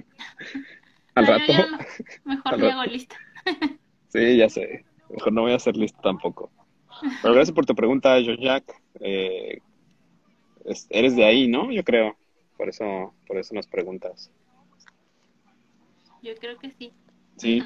Al 1.18 1.26
rato, 1.26 1.52
mejor 2.24 2.54
al 2.54 2.60
rato. 2.60 2.84
lista. 2.84 3.16
Sí, 4.08 4.36
ya 4.36 4.48
sé. 4.48 4.84
Mejor 5.10 5.32
no 5.32 5.42
voy 5.42 5.52
a 5.52 5.56
hacer 5.56 5.76
lista 5.76 6.00
tampoco. 6.02 6.50
Pero 7.22 7.34
gracias 7.34 7.54
por 7.54 7.66
tu 7.66 7.74
pregunta, 7.74 8.18
Jack. 8.20 8.64
Eh, 9.00 9.58
es- 10.64 10.86
eres 10.90 11.16
de 11.16 11.24
ahí, 11.24 11.48
¿no? 11.48 11.70
Yo 11.70 11.84
creo. 11.84 12.16
Por 12.56 12.68
eso, 12.68 13.14
por 13.26 13.38
eso 13.38 13.54
nos 13.54 13.66
preguntas. 13.66 14.30
Yo 16.22 16.34
creo 16.36 16.58
que 16.58 16.70
sí. 16.72 16.92
Sí, 17.36 17.62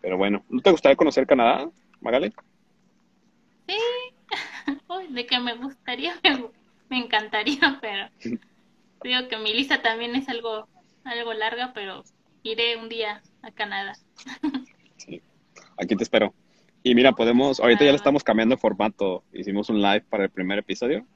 pero 0.00 0.16
bueno. 0.16 0.44
¿No 0.48 0.60
te 0.60 0.70
gustaría 0.70 0.96
conocer 0.96 1.26
Canadá, 1.26 1.68
Magali? 2.00 2.32
Sí, 3.66 3.76
uy, 4.88 5.08
de 5.08 5.26
que 5.26 5.38
me 5.40 5.54
gustaría, 5.56 6.14
me, 6.22 6.50
me 6.88 6.98
encantaría, 7.04 7.78
pero 7.80 8.08
digo 9.02 9.28
que 9.28 9.36
mi 9.38 9.52
lista 9.52 9.82
también 9.82 10.14
es 10.14 10.28
algo, 10.28 10.68
algo 11.04 11.32
larga, 11.34 11.72
pero 11.74 12.04
iré 12.42 12.76
un 12.76 12.88
día 12.88 13.22
a 13.42 13.50
Canadá. 13.50 13.94
Sí. 14.98 15.22
Aquí 15.78 15.96
te 15.96 16.02
espero. 16.02 16.34
Y 16.82 16.94
mira, 16.94 17.12
podemos, 17.12 17.60
ahorita 17.60 17.80
ya 17.80 17.86
le 17.86 17.92
va. 17.92 17.96
estamos 17.96 18.22
cambiando 18.22 18.54
de 18.54 18.60
formato. 18.60 19.24
Hicimos 19.32 19.70
un 19.70 19.80
live 19.80 20.04
para 20.08 20.24
el 20.24 20.30
primer 20.30 20.58
episodio, 20.58 21.06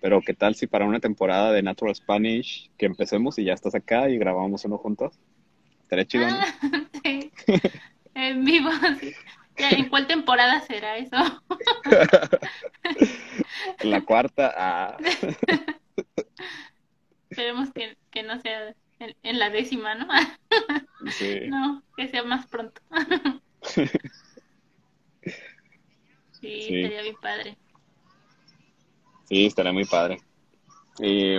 pero 0.00 0.20
¿qué 0.20 0.34
tal 0.34 0.54
si 0.54 0.66
para 0.66 0.84
una 0.84 1.00
temporada 1.00 1.52
de 1.52 1.62
Natural 1.62 1.94
Spanish 1.94 2.70
que 2.76 2.86
empecemos 2.86 3.38
y 3.38 3.44
ya 3.44 3.54
estás 3.54 3.74
acá 3.74 4.08
y 4.08 4.18
grabamos 4.18 4.64
uno 4.64 4.78
juntos? 4.78 5.18
Estaría 5.82 6.04
chido, 6.04 6.28
¿no? 6.28 6.36
Ah, 6.36 6.84
sí, 7.04 7.32
en 8.14 8.44
vivo, 8.44 8.70
¿en 9.56 9.88
cuál 9.88 10.06
temporada 10.06 10.60
será 10.60 10.98
eso? 10.98 11.16
La 13.82 14.00
cuarta, 14.02 14.52
ah, 14.56 14.96
Esperemos 17.30 17.72
que, 17.72 17.96
que 18.10 18.24
no 18.24 18.40
sea 18.40 18.74
en, 19.00 19.16
en 19.22 19.38
la 19.38 19.50
décima, 19.50 19.94
¿no? 19.94 20.06
sí, 21.10 21.40
No, 21.48 21.82
que 21.96 22.08
sea 22.08 22.22
más 22.24 22.46
pronto. 22.46 22.80
Sí, 26.32 26.62
sí, 26.62 26.74
estaría 26.76 27.02
bien 27.02 27.16
padre. 27.20 27.58
sí, 29.24 29.46
estaría 29.46 29.72
muy 29.72 29.84
padre. 29.84 30.18
Y, 30.98 31.36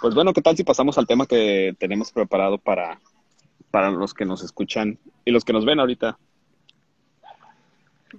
pues 0.00 0.14
bueno, 0.14 0.32
¿qué 0.32 0.42
tal 0.42 0.56
si 0.56 0.64
pasamos 0.64 0.98
al 0.98 1.06
tema 1.06 1.26
que 1.26 1.74
tenemos 1.78 2.12
preparado 2.12 2.58
para, 2.58 3.00
para 3.70 3.90
los 3.90 4.14
que 4.14 4.24
nos 4.24 4.42
escuchan 4.42 4.98
y 5.24 5.30
los 5.32 5.44
que 5.44 5.52
nos 5.52 5.64
ven 5.64 5.80
ahorita? 5.80 6.18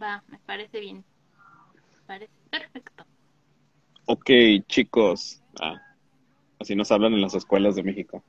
Va, 0.01 0.23
me 0.27 0.37
parece 0.39 0.79
bien. 0.79 0.97
Me 0.97 2.01
parece 2.05 2.33
perfecto. 2.49 3.05
Ok, 4.05 4.29
chicos, 4.67 5.41
ah, 5.61 5.79
así 6.59 6.75
nos 6.75 6.91
hablan 6.91 7.13
en 7.13 7.21
las 7.21 7.33
escuelas 7.33 7.75
de 7.75 7.83
México. 7.83 8.23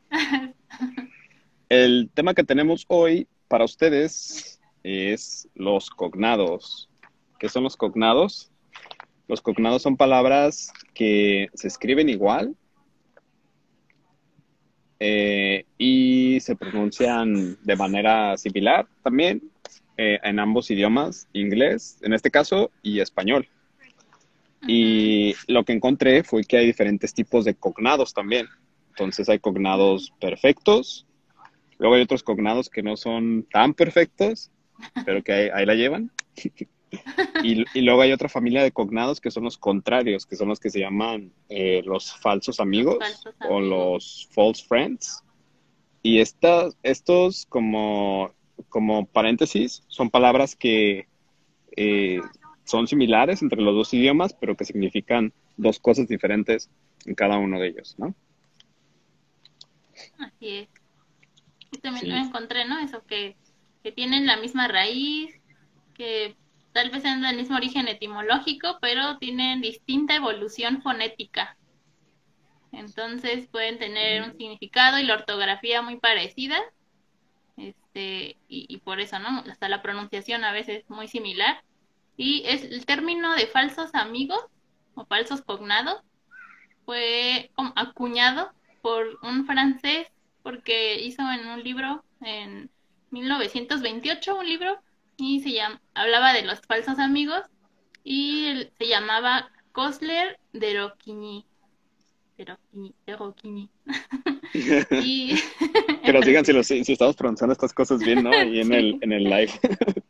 El 1.68 2.10
tema 2.14 2.34
que 2.34 2.44
tenemos 2.44 2.84
hoy 2.88 3.28
para 3.48 3.64
ustedes 3.64 4.60
es 4.82 5.48
los 5.54 5.90
cognados. 5.90 6.88
¿Qué 7.38 7.48
son 7.48 7.64
los 7.64 7.76
cognados? 7.76 8.50
Los 9.28 9.40
cognados 9.40 9.82
son 9.82 9.96
palabras 9.96 10.72
que 10.94 11.48
se 11.54 11.68
escriben 11.68 12.08
igual 12.08 12.56
eh, 14.98 15.64
y 15.78 16.40
se 16.40 16.56
pronuncian 16.56 17.56
de 17.62 17.76
manera 17.76 18.36
similar 18.36 18.86
también 19.02 19.42
eh, 19.96 20.18
en 20.22 20.38
ambos 20.38 20.70
idiomas, 20.70 21.28
inglés 21.32 21.98
en 22.02 22.12
este 22.12 22.30
caso 22.30 22.70
y 22.82 23.00
español. 23.00 23.48
Y 24.66 25.34
lo 25.46 25.64
que 25.64 25.72
encontré 25.72 26.22
fue 26.22 26.44
que 26.44 26.58
hay 26.58 26.66
diferentes 26.66 27.14
tipos 27.14 27.44
de 27.44 27.54
cognados 27.54 28.12
también. 28.12 28.46
Entonces 28.90 29.28
hay 29.28 29.38
cognados 29.38 30.12
perfectos, 30.20 31.06
luego 31.78 31.94
hay 31.94 32.02
otros 32.02 32.22
cognados 32.22 32.68
que 32.68 32.82
no 32.82 32.96
son 32.96 33.46
tan 33.50 33.72
perfectos, 33.72 34.50
pero 35.06 35.22
que 35.22 35.32
ahí, 35.32 35.48
ahí 35.54 35.66
la 35.66 35.74
llevan. 35.74 36.10
Y, 37.44 37.64
y 37.72 37.82
luego 37.82 38.02
hay 38.02 38.10
otra 38.10 38.28
familia 38.28 38.64
de 38.64 38.72
cognados 38.72 39.20
que 39.20 39.30
son 39.30 39.44
los 39.44 39.56
contrarios, 39.56 40.26
que 40.26 40.34
son 40.34 40.48
los 40.48 40.58
que 40.58 40.70
se 40.70 40.80
llaman 40.80 41.32
eh, 41.48 41.82
los 41.84 42.12
falsos 42.16 42.58
amigos 42.58 42.98
falsos 42.98 43.32
o 43.48 43.58
amigos. 43.58 43.68
los 43.68 44.28
false 44.32 44.64
friends. 44.66 45.22
Y 46.02 46.18
estas, 46.18 46.76
estos 46.82 47.46
como 47.48 48.34
como 48.68 49.06
paréntesis, 49.06 49.82
son 49.88 50.10
palabras 50.10 50.54
que 50.54 51.06
eh, 51.76 52.20
son 52.70 52.86
similares 52.86 53.42
entre 53.42 53.60
los 53.60 53.74
dos 53.74 53.92
idiomas, 53.92 54.32
pero 54.32 54.56
que 54.56 54.64
significan 54.64 55.32
dos 55.56 55.80
cosas 55.80 56.06
diferentes 56.08 56.70
en 57.04 57.14
cada 57.14 57.36
uno 57.38 57.58
de 57.58 57.68
ellos, 57.68 57.96
¿no? 57.98 58.14
Así 60.18 60.48
es. 60.48 60.68
Yo 61.72 61.80
también 61.80 62.08
lo 62.08 62.16
encontré, 62.16 62.64
¿no? 62.66 62.78
Eso 62.78 63.04
que, 63.06 63.36
que 63.82 63.92
tienen 63.92 64.26
la 64.26 64.36
misma 64.36 64.68
raíz, 64.68 65.34
que 65.94 66.36
tal 66.72 66.90
vez 66.90 67.02
sean 67.02 67.22
del 67.22 67.36
mismo 67.36 67.56
origen 67.56 67.88
etimológico, 67.88 68.78
pero 68.80 69.18
tienen 69.18 69.60
distinta 69.60 70.14
evolución 70.14 70.80
fonética. 70.82 71.56
Entonces 72.72 73.48
pueden 73.48 73.78
tener 73.78 74.22
un 74.22 74.36
significado 74.36 74.98
y 74.98 75.04
la 75.04 75.14
ortografía 75.14 75.82
muy 75.82 75.96
parecida. 75.96 76.58
Este, 77.56 78.36
y, 78.48 78.66
y 78.68 78.76
por 78.78 79.00
eso, 79.00 79.18
¿no? 79.18 79.44
Hasta 79.50 79.68
la 79.68 79.82
pronunciación 79.82 80.44
a 80.44 80.52
veces 80.52 80.88
muy 80.88 81.08
similar. 81.08 81.62
Y 82.20 82.42
es 82.44 82.64
el 82.64 82.84
término 82.84 83.34
de 83.34 83.46
falsos 83.46 83.94
amigos 83.94 84.44
o 84.94 85.06
falsos 85.06 85.40
cognados 85.40 86.02
fue 86.84 87.50
acuñado 87.76 88.50
por 88.82 89.06
un 89.22 89.46
francés 89.46 90.06
porque 90.42 91.00
hizo 91.00 91.22
en 91.22 91.48
un 91.48 91.64
libro 91.64 92.04
en 92.20 92.68
1928 93.10 94.38
un 94.38 94.46
libro 94.46 94.78
y 95.16 95.40
se 95.40 95.52
llama, 95.52 95.80
hablaba 95.94 96.34
de 96.34 96.42
los 96.42 96.60
falsos 96.60 96.98
amigos 96.98 97.40
y 98.04 98.68
se 98.78 98.86
llamaba 98.86 99.50
Cosler 99.72 100.38
de 100.52 100.78
Roquigny. 100.78 101.46
De 102.36 103.16
Roquigny. 103.16 103.70
y... 105.02 105.36
que 106.04 106.12
nos 106.12 106.26
digan 106.26 106.44
si, 106.44 106.84
si, 106.84 106.92
estamos 106.92 107.16
pronunciando 107.16 107.54
estas 107.54 107.72
cosas 107.72 108.00
bien, 108.00 108.24
¿no? 108.24 108.30
Y 108.44 108.60
en, 108.60 108.74
el, 108.74 108.98
en 109.00 109.12
el 109.12 109.24
live. 109.24 109.52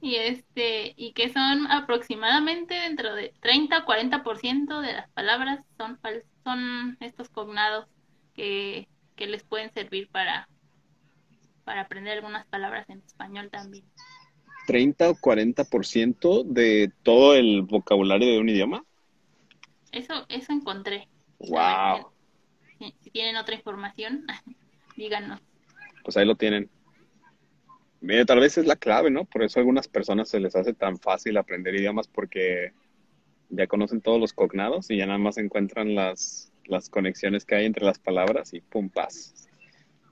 Y, 0.00 0.14
este, 0.14 0.94
y 0.96 1.12
que 1.12 1.32
son 1.32 1.66
aproximadamente 1.70 2.74
dentro 2.74 3.14
de 3.14 3.34
30 3.40 3.78
o 3.78 3.86
40% 3.86 4.80
de 4.80 4.92
las 4.92 5.10
palabras 5.10 5.60
son, 5.76 5.98
son 6.44 6.96
estos 7.00 7.28
cognados 7.28 7.86
que, 8.34 8.88
que 9.16 9.26
les 9.26 9.42
pueden 9.42 9.72
servir 9.72 10.08
para, 10.08 10.48
para 11.64 11.82
aprender 11.82 12.16
algunas 12.16 12.46
palabras 12.46 12.88
en 12.88 12.98
español 12.98 13.50
también. 13.50 13.84
30 14.68 15.10
o 15.10 15.14
40% 15.14 16.44
de 16.44 16.92
todo 17.02 17.34
el 17.34 17.62
vocabulario 17.62 18.28
de 18.28 18.38
un 18.38 18.48
idioma. 18.50 18.84
Eso, 19.92 20.26
eso 20.28 20.52
encontré. 20.52 21.08
Wow. 21.38 22.10
Si, 22.78 23.10
tienen 23.10 23.36
otra 23.36 23.54
información, 23.54 24.26
díganos. 24.96 25.40
Pues 26.04 26.16
ahí 26.16 26.26
lo 26.26 26.36
tienen. 26.36 26.70
Mira, 28.00 28.24
tal 28.24 28.40
vez 28.40 28.56
es 28.58 28.66
la 28.66 28.76
clave, 28.76 29.10
¿no? 29.10 29.24
Por 29.24 29.42
eso 29.42 29.58
a 29.58 29.60
algunas 29.60 29.88
personas 29.88 30.28
se 30.28 30.40
les 30.40 30.54
hace 30.54 30.72
tan 30.72 30.98
fácil 30.98 31.36
aprender 31.36 31.74
idiomas 31.74 32.06
porque 32.06 32.72
ya 33.50 33.66
conocen 33.66 34.00
todos 34.00 34.20
los 34.20 34.32
cognados 34.32 34.90
y 34.90 34.96
ya 34.98 35.06
nada 35.06 35.18
más 35.18 35.38
encuentran 35.38 35.94
las, 35.94 36.52
las 36.64 36.88
conexiones 36.90 37.44
que 37.44 37.56
hay 37.56 37.66
entre 37.66 37.84
las 37.84 37.98
palabras 37.98 38.54
y 38.54 38.60
pum, 38.60 38.88
paz. 38.88 39.48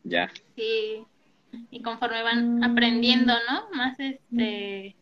Ya. 0.02 0.30
Sí, 0.56 1.04
y 1.70 1.82
conforme 1.82 2.22
van 2.22 2.62
aprendiendo, 2.64 3.34
¿no? 3.48 3.70
Más 3.76 3.98
este 4.00 4.96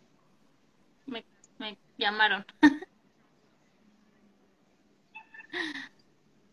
me, 1.06 1.24
llamaron. 1.96 2.44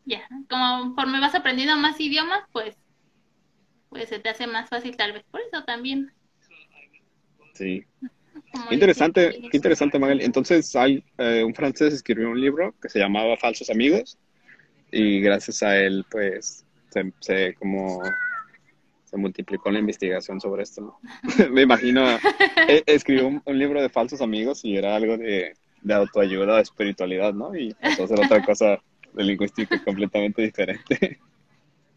ya, 0.05 0.27
conforme 0.49 1.19
vas 1.19 1.35
aprendiendo 1.35 1.75
más 1.77 1.99
idiomas, 1.99 2.43
pues 2.51 2.77
pues 3.89 4.07
se 4.07 4.19
te 4.19 4.29
hace 4.29 4.47
más 4.47 4.69
fácil 4.69 4.95
tal 4.95 5.11
vez 5.11 5.23
por 5.29 5.41
eso 5.41 5.63
también. 5.65 6.13
Sí. 7.61 7.85
Qué 8.69 8.73
interesante, 8.73 9.39
qué 9.51 9.57
interesante, 9.57 9.99
Magali. 9.99 10.25
Entonces, 10.25 10.75
hay 10.75 11.03
eh, 11.19 11.43
un 11.43 11.53
francés 11.53 11.93
escribió 11.93 12.31
un 12.31 12.41
libro 12.41 12.73
que 12.81 12.89
se 12.89 12.97
llamaba 12.97 13.37
Falsos 13.37 13.69
Amigos 13.69 14.17
y 14.91 15.21
gracias 15.21 15.61
a 15.61 15.77
él, 15.77 16.03
pues, 16.09 16.65
se, 16.89 17.13
se 17.19 17.53
como 17.53 18.01
se 19.05 19.17
multiplicó 19.17 19.69
la 19.69 19.77
investigación 19.77 20.41
sobre 20.41 20.63
esto. 20.63 20.97
Me 21.51 21.61
imagino, 21.61 22.03
e, 22.67 22.83
escribió 22.87 23.27
un, 23.27 23.59
libro 23.59 23.79
de 23.79 23.89
falsos 23.89 24.21
amigos 24.21 24.65
y 24.65 24.75
era 24.75 24.95
algo 24.95 25.17
de, 25.17 25.53
de 25.83 25.93
autoayuda, 25.93 26.55
de 26.55 26.61
espiritualidad, 26.63 27.33
¿no? 27.33 27.55
Y 27.55 27.75
pasó 27.75 28.01
a 28.01 28.05
hacer 28.05 28.25
otra 28.25 28.43
cosa 28.43 28.79
de 29.13 29.23
lingüística 29.23 29.83
completamente 29.83 30.41
diferente. 30.41 31.19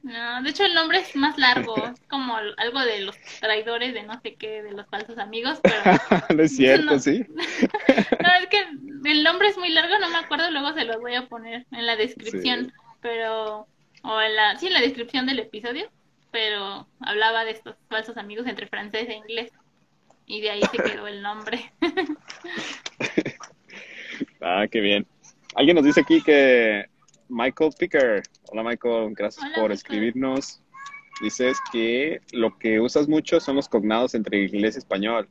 No, 0.04 0.42
de 0.42 0.50
hecho 0.50 0.66
el 0.66 0.74
nombre 0.74 0.98
es 0.98 1.16
más 1.16 1.38
largo, 1.38 1.74
es 1.78 1.98
como 2.10 2.36
algo 2.36 2.80
de 2.80 3.00
los 3.00 3.18
traidores 3.40 3.94
de 3.94 4.02
no 4.02 4.20
sé 4.20 4.34
qué, 4.34 4.62
de 4.62 4.72
los 4.72 4.86
falsos 4.88 5.16
amigos, 5.16 5.60
pero... 5.62 5.74
no 6.36 6.42
es 6.42 6.54
cierto, 6.54 6.98
sí. 6.98 7.24
no, 7.30 8.28
es 8.38 8.46
que 8.50 9.10
el 9.10 9.24
nombre 9.24 9.48
es 9.48 9.56
muy 9.56 9.70
largo, 9.70 9.98
no 9.98 10.10
me 10.10 10.18
acuerdo, 10.18 10.50
luego 10.50 10.74
se 10.74 10.84
los 10.84 11.00
voy 11.00 11.14
a 11.14 11.26
poner 11.26 11.64
en 11.72 11.86
la 11.86 11.96
descripción, 11.96 12.70
pero... 13.00 13.66
O 14.02 14.20
en 14.20 14.36
la... 14.36 14.58
Sí, 14.58 14.66
en 14.66 14.74
la 14.74 14.82
descripción 14.82 15.24
del 15.24 15.38
episodio, 15.38 15.90
pero 16.30 16.86
hablaba 17.00 17.46
de 17.46 17.52
estos 17.52 17.74
falsos 17.88 18.18
amigos 18.18 18.46
entre 18.46 18.66
francés 18.66 19.08
e 19.08 19.14
inglés. 19.14 19.52
Y 20.26 20.42
de 20.42 20.50
ahí 20.50 20.60
se 20.70 20.82
quedó 20.82 21.06
el 21.06 21.22
nombre. 21.22 21.72
ah, 24.42 24.66
qué 24.70 24.80
bien. 24.80 25.06
Alguien 25.54 25.76
nos 25.76 25.84
dice 25.86 26.02
aquí 26.02 26.20
que 26.20 26.90
Michael 27.28 27.72
Picker. 27.78 28.22
Hola 28.50 28.62
Michael, 28.62 29.14
gracias 29.14 29.44
por 29.54 29.72
escribirnos. 29.72 30.62
Dices 31.20 31.56
que 31.72 32.20
lo 32.32 32.58
que 32.58 32.80
usas 32.80 33.08
mucho 33.08 33.40
son 33.40 33.56
los 33.56 33.68
cognados 33.68 34.14
entre 34.14 34.44
inglés 34.44 34.74
y 34.74 34.78
español. 34.78 35.28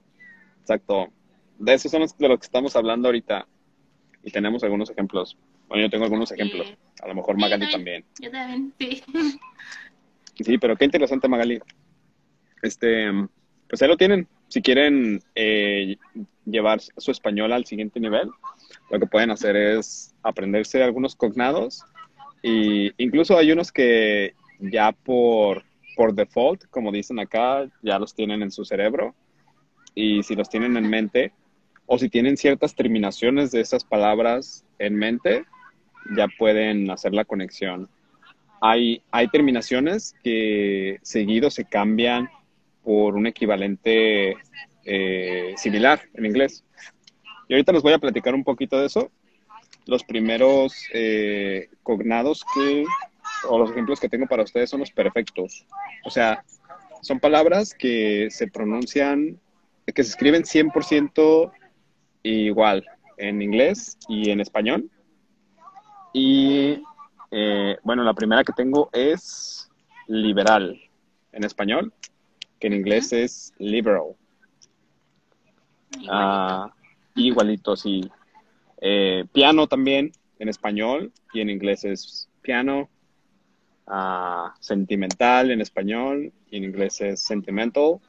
Exacto. 0.62 1.12
De 1.60 1.74
eso 1.74 1.90
son 1.90 2.06
de 2.18 2.28
lo 2.28 2.38
que 2.38 2.46
estamos 2.46 2.76
hablando 2.76 3.08
ahorita. 3.08 3.48
Y 4.24 4.32
tenemos 4.32 4.64
algunos 4.64 4.90
ejemplos. 4.90 5.38
Bueno, 5.68 5.84
yo 5.84 5.90
tengo 5.90 6.06
algunos 6.06 6.32
ejemplos. 6.32 6.74
A 7.02 7.08
lo 7.08 7.16
mejor 7.16 7.38
Magali 7.38 7.70
también. 7.70 8.06
Yo 8.20 8.32
también, 8.32 8.74
sí. 8.80 9.04
Sí, 10.36 10.58
pero 10.58 10.76
qué 10.76 10.86
interesante, 10.86 11.28
Magali. 11.28 11.60
Este, 12.62 13.12
pues 13.70 13.82
ahí 13.82 13.88
lo 13.88 13.98
tienen. 13.98 14.28
Si 14.48 14.62
quieren 14.62 15.22
eh, 15.36 15.98
llevar 16.46 16.82
su 16.82 17.12
español 17.12 17.54
al 17.54 17.66
siguiente 17.66 18.00
nivel, 18.00 18.30
lo 18.92 19.00
que 19.00 19.08
pueden 19.08 19.32
hacer 19.32 19.56
es 19.56 20.14
aprenderse 20.24 20.84
algunos 20.84 21.16
cognados 21.16 21.84
y 22.44 22.92
incluso 23.02 23.38
hay 23.38 23.52
unos 23.54 23.72
que 23.72 24.34
ya 24.60 24.92
por, 24.92 25.64
por 25.96 26.14
default, 26.14 26.66
como 26.70 26.92
dicen 26.92 27.20
acá, 27.20 27.66
ya 27.82 27.98
los 27.98 28.14
tienen 28.14 28.42
en 28.42 28.52
su 28.52 28.66
cerebro. 28.66 29.16
Y 29.96 30.24
si 30.24 30.36
los 30.36 30.50
tienen 30.50 30.76
en 30.76 30.90
mente 30.90 31.32
o 31.86 31.98
si 31.98 32.10
tienen 32.10 32.36
ciertas 32.36 32.76
terminaciones 32.76 33.52
de 33.52 33.62
esas 33.62 33.86
palabras 33.86 34.66
en 34.78 34.96
mente, 34.96 35.46
ya 36.16 36.28
pueden 36.38 36.92
hacer 36.92 37.14
la 37.14 37.24
conexión. 37.24 37.90
Hay, 38.62 39.02
hay 39.12 39.28
terminaciones 39.30 40.16
que 40.24 41.00
seguido 41.02 41.50
se 41.50 41.66
cambian 41.66 42.30
por 42.84 43.16
un 43.16 43.28
equivalente 43.28 44.36
eh, 44.86 45.54
similar 45.58 46.02
en 46.14 46.26
inglés. 46.26 46.64
Y 47.48 47.54
ahorita 47.54 47.72
les 47.72 47.84
voy 47.84 47.94
a 47.94 48.00
platicar 48.00 48.34
un 48.34 48.44
poquito 48.44 48.80
de 48.80 48.88
eso. 48.88 49.12
Los 49.86 50.04
primeros 50.04 50.74
eh, 50.94 51.70
cognados 51.84 52.44
que, 52.56 52.86
o 53.50 53.60
los 53.60 53.72
ejemplos 53.72 54.00
que 54.00 54.10
tengo 54.10 54.28
para 54.28 54.44
ustedes 54.44 54.70
son 54.70 54.80
los 54.80 54.92
perfectos. 54.92 55.66
O 56.06 56.10
sea, 56.10 56.44
son 57.02 57.20
palabras 57.20 57.74
que 57.74 58.30
se 58.30 58.48
pronuncian, 58.48 59.40
que 59.94 60.04
se 60.04 60.10
escriben 60.10 60.44
100% 60.44 61.52
igual 62.24 62.86
en 63.18 63.42
inglés 63.42 63.98
y 64.08 64.30
en 64.30 64.40
español. 64.40 64.90
Y 66.14 66.82
eh, 67.32 67.78
bueno, 67.84 68.04
la 68.04 68.14
primera 68.14 68.44
que 68.44 68.54
tengo 68.54 68.90
es 68.94 69.70
liberal 70.08 70.80
en 71.32 71.44
español, 71.44 71.92
que 72.60 72.68
en 72.68 72.74
inglés 72.74 73.12
es 73.12 73.54
liberal. 73.58 74.16
Igualito, 76.00 76.12
ah, 76.12 76.74
igualito 77.16 77.76
sí. 77.76 78.10
Eh, 78.82 79.26
piano 79.32 79.68
también 79.68 80.12
en 80.40 80.50
español 80.50 81.12
y 81.34 81.42
en 81.42 81.50
inglés 81.50 81.86
es 81.86 82.30
piano. 82.42 82.90
Ah, 83.86 84.54
sentimental 84.62 85.52
en 85.52 85.60
español 85.60 86.32
y 86.50 86.58
en 86.58 86.64
inglés 86.64 87.02
es 87.02 87.22
sentimental. 87.22 88.00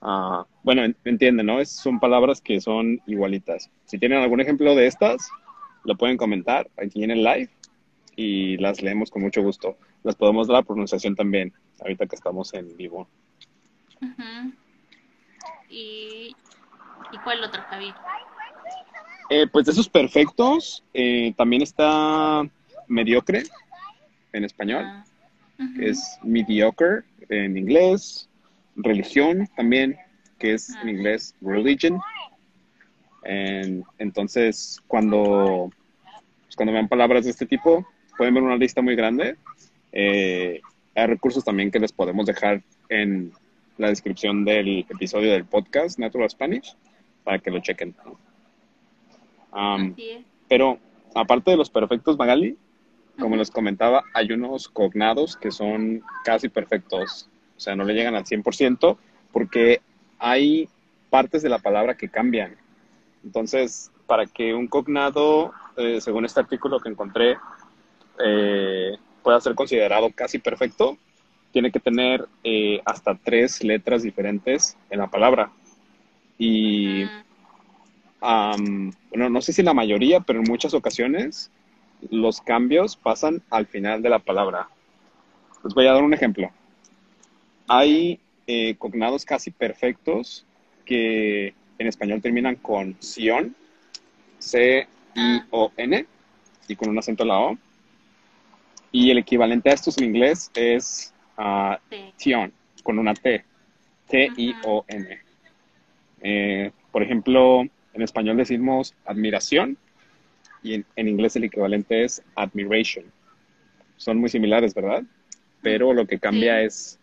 Ah, 0.00 0.46
bueno, 0.62 0.82
entienden, 1.04 1.46
¿no? 1.46 1.64
son 1.64 2.00
palabras 2.00 2.40
que 2.40 2.60
son 2.60 3.00
igualitas. 3.06 3.70
Si 3.84 3.98
tienen 3.98 4.22
algún 4.22 4.40
ejemplo 4.40 4.74
de 4.74 4.86
estas, 4.86 5.28
lo 5.84 5.96
pueden 5.96 6.16
comentar 6.16 6.68
aquí 6.76 7.04
en 7.04 7.10
el 7.10 7.24
live 7.24 7.50
y 8.16 8.56
las 8.58 8.82
leemos 8.82 9.10
con 9.10 9.22
mucho 9.22 9.42
gusto. 9.42 9.76
Las 10.02 10.16
podemos 10.16 10.48
dar 10.48 10.58
la 10.58 10.62
pronunciación 10.62 11.14
también, 11.14 11.52
ahorita 11.80 12.06
que 12.06 12.16
estamos 12.16 12.52
en 12.54 12.76
vivo. 12.76 13.08
¿Y, 15.68 16.34
¿Y, 17.26 17.28
cuál 17.28 17.44
otro? 17.44 17.60
Eh, 19.30 19.46
pues 19.50 19.66
de 19.66 19.72
esos 19.72 19.88
perfectos, 19.88 20.84
eh, 20.94 21.34
también 21.36 21.62
está 21.62 22.48
mediocre 22.86 23.42
en 24.32 24.44
español, 24.44 24.84
ah, 24.86 25.04
es 25.80 26.18
mediocre 26.22 27.02
en 27.28 27.56
inglés, 27.56 28.28
religión 28.76 29.48
también, 29.56 29.96
que 30.38 30.54
es 30.54 30.70
en 30.70 30.86
Ah. 30.86 30.90
inglés 30.90 31.34
religion. 31.40 32.00
En- 33.24 33.82
entonces, 33.98 34.80
cuando, 34.86 35.70
pues, 36.44 36.54
cuando 36.54 36.72
vean 36.72 36.86
palabras 36.86 37.24
de 37.24 37.32
este 37.32 37.46
tipo, 37.46 37.84
pueden 38.16 38.34
ver 38.34 38.44
una 38.44 38.56
lista 38.56 38.82
muy 38.82 38.94
grande. 38.94 39.36
Eh, 39.90 40.60
hay 40.94 41.06
recursos 41.06 41.42
también 41.44 41.72
que 41.72 41.80
les 41.80 41.90
podemos 41.90 42.26
dejar 42.26 42.62
en 42.88 43.32
la 43.78 43.88
descripción 43.88 44.44
del 44.44 44.86
episodio 44.88 45.32
del 45.32 45.44
podcast 45.44 45.98
Natural 45.98 46.30
Spanish 46.30 46.76
para 47.26 47.40
que 47.40 47.50
lo 47.50 47.58
chequen. 47.58 47.92
es. 49.52 50.24
pero 50.48 50.78
aparte 51.12 51.50
de 51.50 51.56
los 51.56 51.70
perfectos, 51.70 52.16
Magali, 52.16 52.56
como 53.18 53.34
les 53.34 53.50
comentaba, 53.50 54.04
hay 54.14 54.30
unos 54.30 54.68
cognados 54.68 55.36
que 55.36 55.50
son 55.50 56.02
casi 56.24 56.48
perfectos. 56.48 57.28
O 57.56 57.60
sea, 57.60 57.74
no 57.74 57.82
le 57.82 57.94
llegan 57.94 58.14
al 58.14 58.24
100% 58.24 58.96
porque 59.32 59.80
hay 60.20 60.68
partes 61.10 61.42
de 61.42 61.48
la 61.48 61.58
palabra 61.58 61.96
que 61.96 62.08
cambian. 62.08 62.54
Entonces, 63.24 63.90
para 64.06 64.26
que 64.26 64.54
un 64.54 64.68
cognado, 64.68 65.52
eh, 65.76 66.00
según 66.00 66.26
este 66.26 66.38
artículo 66.38 66.78
que 66.78 66.90
encontré, 66.90 67.36
eh, 68.24 68.92
pueda 69.24 69.40
ser 69.40 69.56
considerado 69.56 70.10
casi 70.14 70.38
perfecto, 70.38 70.96
tiene 71.50 71.72
que 71.72 71.80
tener 71.80 72.28
eh, 72.44 72.80
hasta 72.84 73.16
tres 73.16 73.64
letras 73.64 74.04
diferentes 74.04 74.76
en 74.90 75.00
la 75.00 75.08
palabra. 75.08 75.50
Y 76.38 77.04
Am, 78.20 78.92
bueno, 79.10 79.28
no 79.28 79.40
sé 79.40 79.52
si 79.52 79.62
la 79.62 79.74
mayoría, 79.74 80.20
pero 80.20 80.40
en 80.40 80.46
muchas 80.48 80.74
ocasiones 80.74 81.50
los 82.10 82.40
cambios 82.40 82.96
pasan 82.96 83.42
al 83.50 83.66
final 83.66 84.02
de 84.02 84.10
la 84.10 84.18
palabra. 84.18 84.68
Les 85.62 85.74
voy 85.74 85.86
a 85.86 85.92
dar 85.92 86.02
un 86.02 86.14
ejemplo. 86.14 86.50
Hay 87.68 88.20
eh, 88.46 88.74
cognados 88.78 89.24
casi 89.24 89.50
perfectos 89.50 90.46
que 90.84 91.54
en 91.78 91.86
español 91.86 92.22
terminan 92.22 92.56
con 92.56 92.96
sion, 93.00 93.54
C-I-O-N, 94.38 96.06
y 96.68 96.76
con 96.76 96.88
un 96.88 96.98
acento 96.98 97.22
en 97.22 97.28
la 97.28 97.40
O. 97.40 97.58
Y 98.92 99.10
el 99.10 99.18
equivalente 99.18 99.70
a 99.70 99.74
estos 99.74 99.98
en 99.98 100.04
inglés 100.04 100.50
es 100.54 101.12
sí. 101.90 102.12
tion, 102.16 102.52
con 102.82 102.98
una 102.98 103.14
T, 103.14 103.44
T-I-O-N. 104.08 105.25
Eh, 106.22 106.70
por 106.92 107.02
ejemplo, 107.02 107.62
en 107.94 108.02
español 108.02 108.36
decimos 108.36 108.94
admiración 109.04 109.76
y 110.62 110.74
en, 110.74 110.86
en 110.96 111.08
inglés 111.08 111.36
el 111.36 111.44
equivalente 111.44 112.04
es 112.04 112.22
admiration. 112.34 113.04
Son 113.96 114.18
muy 114.18 114.28
similares, 114.28 114.74
¿verdad? 114.74 115.02
Pero 115.62 115.92
lo 115.92 116.06
que 116.06 116.18
cambia 116.18 116.60
Sí. 116.60 116.66
es 116.66 116.98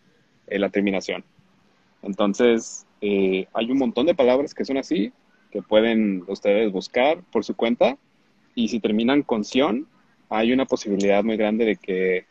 eh, 0.46 0.58
la 0.58 0.68
terminación. 0.68 1.24
Entonces, 2.02 2.86
eh, 3.00 3.46
hay 3.54 3.70
un 3.70 3.78
montón 3.78 4.06
de 4.06 4.14
palabras 4.14 4.54
que 4.54 4.64
son 4.64 4.76
así, 4.76 5.12
que 5.50 5.62
pueden 5.62 6.24
ustedes 6.28 6.70
buscar 6.70 7.22
por 7.32 7.44
su 7.44 7.54
cuenta. 7.54 7.96
Y 8.54 8.68
si 8.68 8.78
terminan 8.80 9.22
con 9.22 9.44
sion, 9.44 9.86
hay 10.28 10.52
una 10.52 10.66
posibilidad 10.66 11.24
muy 11.24 11.36
grande 11.36 11.64
de 11.64 11.76
que 11.76 12.26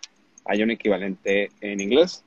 haya 0.45 0.63
un 0.63 0.71
equivalente 0.71 1.49
en 1.61 1.79
inglés. 1.79 2.23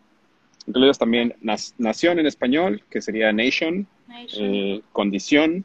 Incluidos 0.66 0.98
también 0.98 1.34
nación 1.78 2.18
en 2.18 2.26
español, 2.26 2.82
que 2.90 3.00
sería 3.00 3.32
Nation. 3.32 3.86
Eh, 4.08 4.82
condición, 4.92 5.64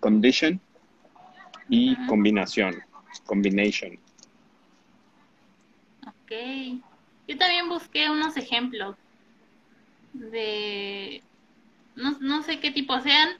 condition 0.00 0.60
y 1.68 1.94
Ujú. 1.94 2.06
combinación, 2.06 2.82
combination. 3.26 3.98
Ok. 6.06 6.32
Yo 7.28 7.36
también 7.38 7.68
busqué 7.68 8.08
unos 8.10 8.36
ejemplos 8.36 8.96
de, 10.12 11.22
no, 11.96 12.12
no 12.20 12.42
sé 12.42 12.60
qué 12.60 12.70
tipo 12.70 12.98
sean, 13.00 13.30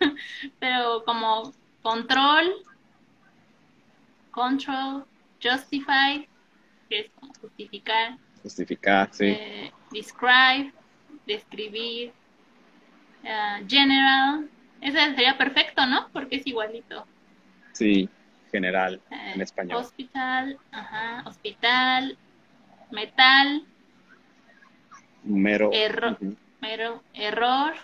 pero 0.60 1.04
como 1.04 1.52
control, 1.82 2.52
control, 4.30 5.06
justify, 5.42 6.28
que 6.88 7.00
es 7.00 7.10
como 7.18 7.32
justificar, 7.40 8.18
Justificar, 8.42 9.08
sí. 9.12 9.26
eh, 9.26 9.70
describe, 9.90 10.72
describir, 11.26 12.12
ah, 13.24 13.60
general, 13.68 14.48
ese 14.80 14.98
sería 15.14 15.36
perfecto, 15.38 15.86
¿no? 15.86 16.08
Porque 16.12 16.36
es 16.36 16.46
igualito. 16.46 17.06
Sí, 17.72 18.08
general 18.50 19.00
Eh, 19.10 19.32
en 19.34 19.40
español. 19.40 19.78
Hospital, 19.78 20.58
ajá, 20.72 21.22
hospital, 21.26 22.18
metal, 22.90 23.66
Mero. 25.24 25.70
erro- 25.72 26.16
ujú, 26.20 26.36
Pero 26.60 27.02
error. 27.14 27.74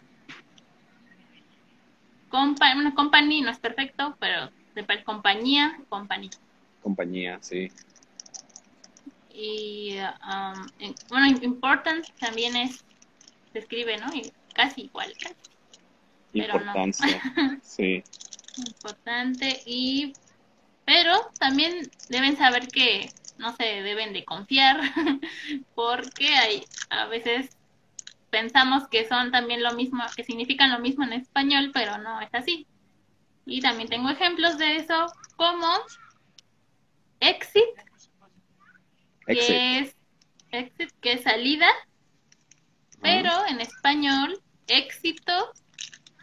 Compa 2.28 2.74
una 2.74 2.94
company 2.94 3.40
no 3.40 3.50
es 3.50 3.58
perfecto, 3.58 4.16
pero 4.18 4.50
de 4.74 5.04
compañía, 5.04 5.78
company. 5.88 6.28
Compañía, 6.82 7.38
sí. 7.40 7.70
Y 9.30 9.96
um, 9.98 10.70
en- 10.78 10.96
bueno, 11.08 11.26
important 11.42 12.04
también 12.18 12.56
es, 12.56 12.84
se 13.52 13.58
escribe, 13.60 13.96
¿no? 13.98 14.12
Y 14.14 14.32
casi 14.56 14.82
igual, 14.82 15.12
casi 15.20 15.34
Pero 16.32 16.54
no. 16.54 16.60
Importancia, 16.60 17.22
sí. 17.62 18.02
importante. 18.56 19.62
Y, 19.66 20.14
pero 20.86 21.12
también 21.38 21.90
deben 22.08 22.36
saber 22.36 22.68
que 22.68 23.10
no 23.38 23.54
se 23.54 23.64
deben 23.82 24.14
de 24.14 24.24
confiar, 24.24 24.80
porque 25.74 26.34
hay 26.34 26.64
a 26.88 27.06
veces 27.06 27.50
pensamos 28.30 28.88
que 28.88 29.06
son 29.06 29.30
también 29.30 29.62
lo 29.62 29.74
mismo, 29.74 30.02
que 30.16 30.24
significan 30.24 30.70
lo 30.70 30.78
mismo 30.78 31.04
en 31.04 31.12
español, 31.12 31.70
pero 31.72 31.98
no 31.98 32.20
es 32.20 32.30
así. 32.32 32.66
Y 33.44 33.60
también 33.60 33.88
tengo 33.88 34.08
ejemplos 34.08 34.58
de 34.58 34.76
eso, 34.76 35.06
como 35.36 35.68
exit, 37.20 37.62
Exit. 39.26 39.46
que 39.46 39.78
es 39.78 39.96
exit, 40.50 40.90
que 41.00 41.12
es 41.12 41.22
salida, 41.22 41.68
pero 43.00 43.30
en 43.46 43.60
español, 43.60 44.42
éxito, 44.68 45.52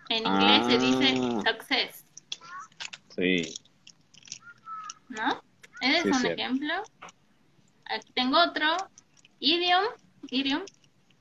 en 0.09 0.25
inglés 0.27 0.65
se 0.67 0.77
dice 0.77 1.13
Ah. 1.19 1.41
success, 1.47 2.05
Sí, 3.15 3.53
¿no? 5.09 5.41
Ese 5.81 5.97
es 5.97 6.03
Sí, 6.03 6.09
un 6.09 6.13
cierto. 6.15 6.41
ejemplo. 6.41 6.73
Aquí 7.85 8.11
tengo 8.13 8.37
otro, 8.41 8.75
idiom, 9.39 9.83
idiom, 10.31 10.63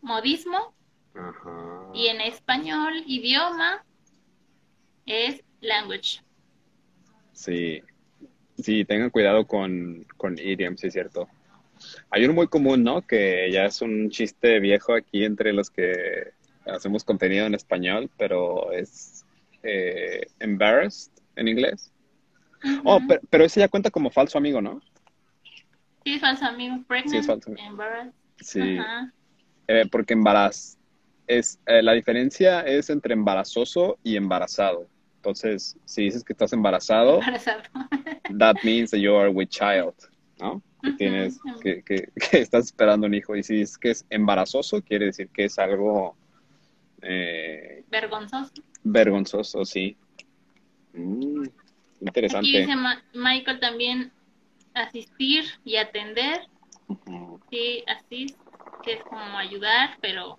modismo, 0.01 0.75
ajá. 1.15 1.91
y 1.93 2.07
en 2.07 2.21
español, 2.23 3.03
idioma, 3.07 3.85
es 5.05 5.43
language. 5.61 6.23
Sí, 7.33 7.83
sí, 8.59 8.85
tengan 8.85 9.11
cuidado 9.11 9.47
con, 9.47 10.05
con 10.17 10.39
idioms, 10.39 10.81
sí 10.81 10.87
es 10.87 10.93
cierto. 10.95 11.29
Hay 12.11 12.25
uno 12.25 12.33
muy 12.35 12.47
común, 12.47 12.83
¿no? 12.85 13.03
Que 13.03 13.51
ya 13.53 13.65
es 13.67 13.83
un 13.83 14.09
chiste 14.11 14.61
viejo 14.61 14.95
aquí 14.95 15.25
entre 15.25 15.53
los 15.53 15.69
que 15.71 16.33
hacemos 16.67 17.05
contenido 17.05 17.47
en 17.47 17.55
español, 17.55 18.11
pero 18.19 18.73
es 18.73 19.25
eh, 19.63 20.27
embarrassed 20.41 21.13
en 21.37 21.49
inglés. 21.49 21.93
Oh, 22.85 23.01
pero, 23.07 23.21
pero 23.31 23.45
ese 23.45 23.61
ya 23.61 23.69
cuenta 23.69 23.91
como 23.91 24.11
falso 24.11 24.39
amigo, 24.39 24.61
¿no? 24.61 24.81
Sí, 26.05 26.19
falso 26.19 26.45
amigo. 26.45 26.83
Pregnant, 26.87 27.11
Sí, 27.11 27.17
es 27.19 27.27
falso 27.27 27.51
amigo. 27.51 27.67
embarrassed. 27.67 28.13
Sí, 28.41 28.79
eh, 29.69 29.87
porque 29.91 30.15
embaraz 30.15 30.77
es 31.29 31.59
eh, 31.67 31.83
la 31.83 31.93
diferencia 31.93 32.61
es 32.63 32.91
entre 32.91 33.15
embarazoso 33.15 33.99
y 34.03 34.17
embarazado. 34.17 34.87
Entonces, 35.17 35.77
si 35.85 36.03
dices 36.03 36.25
que 36.25 36.33
estás 36.33 36.53
embarazado, 36.53 37.19
Embarazado. 37.21 37.63
that 38.39 38.57
means 38.65 38.91
that 38.91 38.99
you 38.99 39.15
are 39.15 39.29
with 39.31 39.49
child, 39.49 39.95
¿no? 40.41 40.61
Que 40.83 40.93
tienes, 40.95 41.39
que, 41.63 41.83
que, 41.85 42.09
que 42.31 42.39
estás 42.41 42.65
esperando 42.67 43.07
un 43.07 43.15
hijo. 43.15 43.37
Y 43.37 43.45
si 43.45 43.61
es 43.63 43.79
que 43.79 43.91
es 43.93 44.05
embarazoso, 44.11 44.83
quiere 44.83 45.07
decir 45.07 45.29
que 45.29 45.45
es 45.45 45.59
algo 45.61 46.17
eh, 47.03 47.85
Vergonzoso. 47.91 48.53
vergonzoso, 48.85 49.65
sí. 49.65 49.97
Mm, 50.93 51.45
Aquí 51.45 52.07
interesante. 52.07 52.59
dice 52.61 52.77
Ma- 52.77 53.03
Michael 53.15 53.61
también 53.61 54.13
asistir 54.75 55.45
y 55.65 55.77
atender. 55.77 56.47
Ujú. 56.89 57.41
Sí, 57.51 57.85
así 57.87 58.35
que 58.83 58.95
es 58.95 59.05
como 59.05 59.39
ayudar, 59.39 59.99
pero 60.01 60.39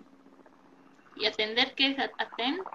y 1.14 1.26
atender 1.26 1.74
que 1.74 1.92
es 1.92 1.98
At- 1.98 2.12
attend. 2.18 2.66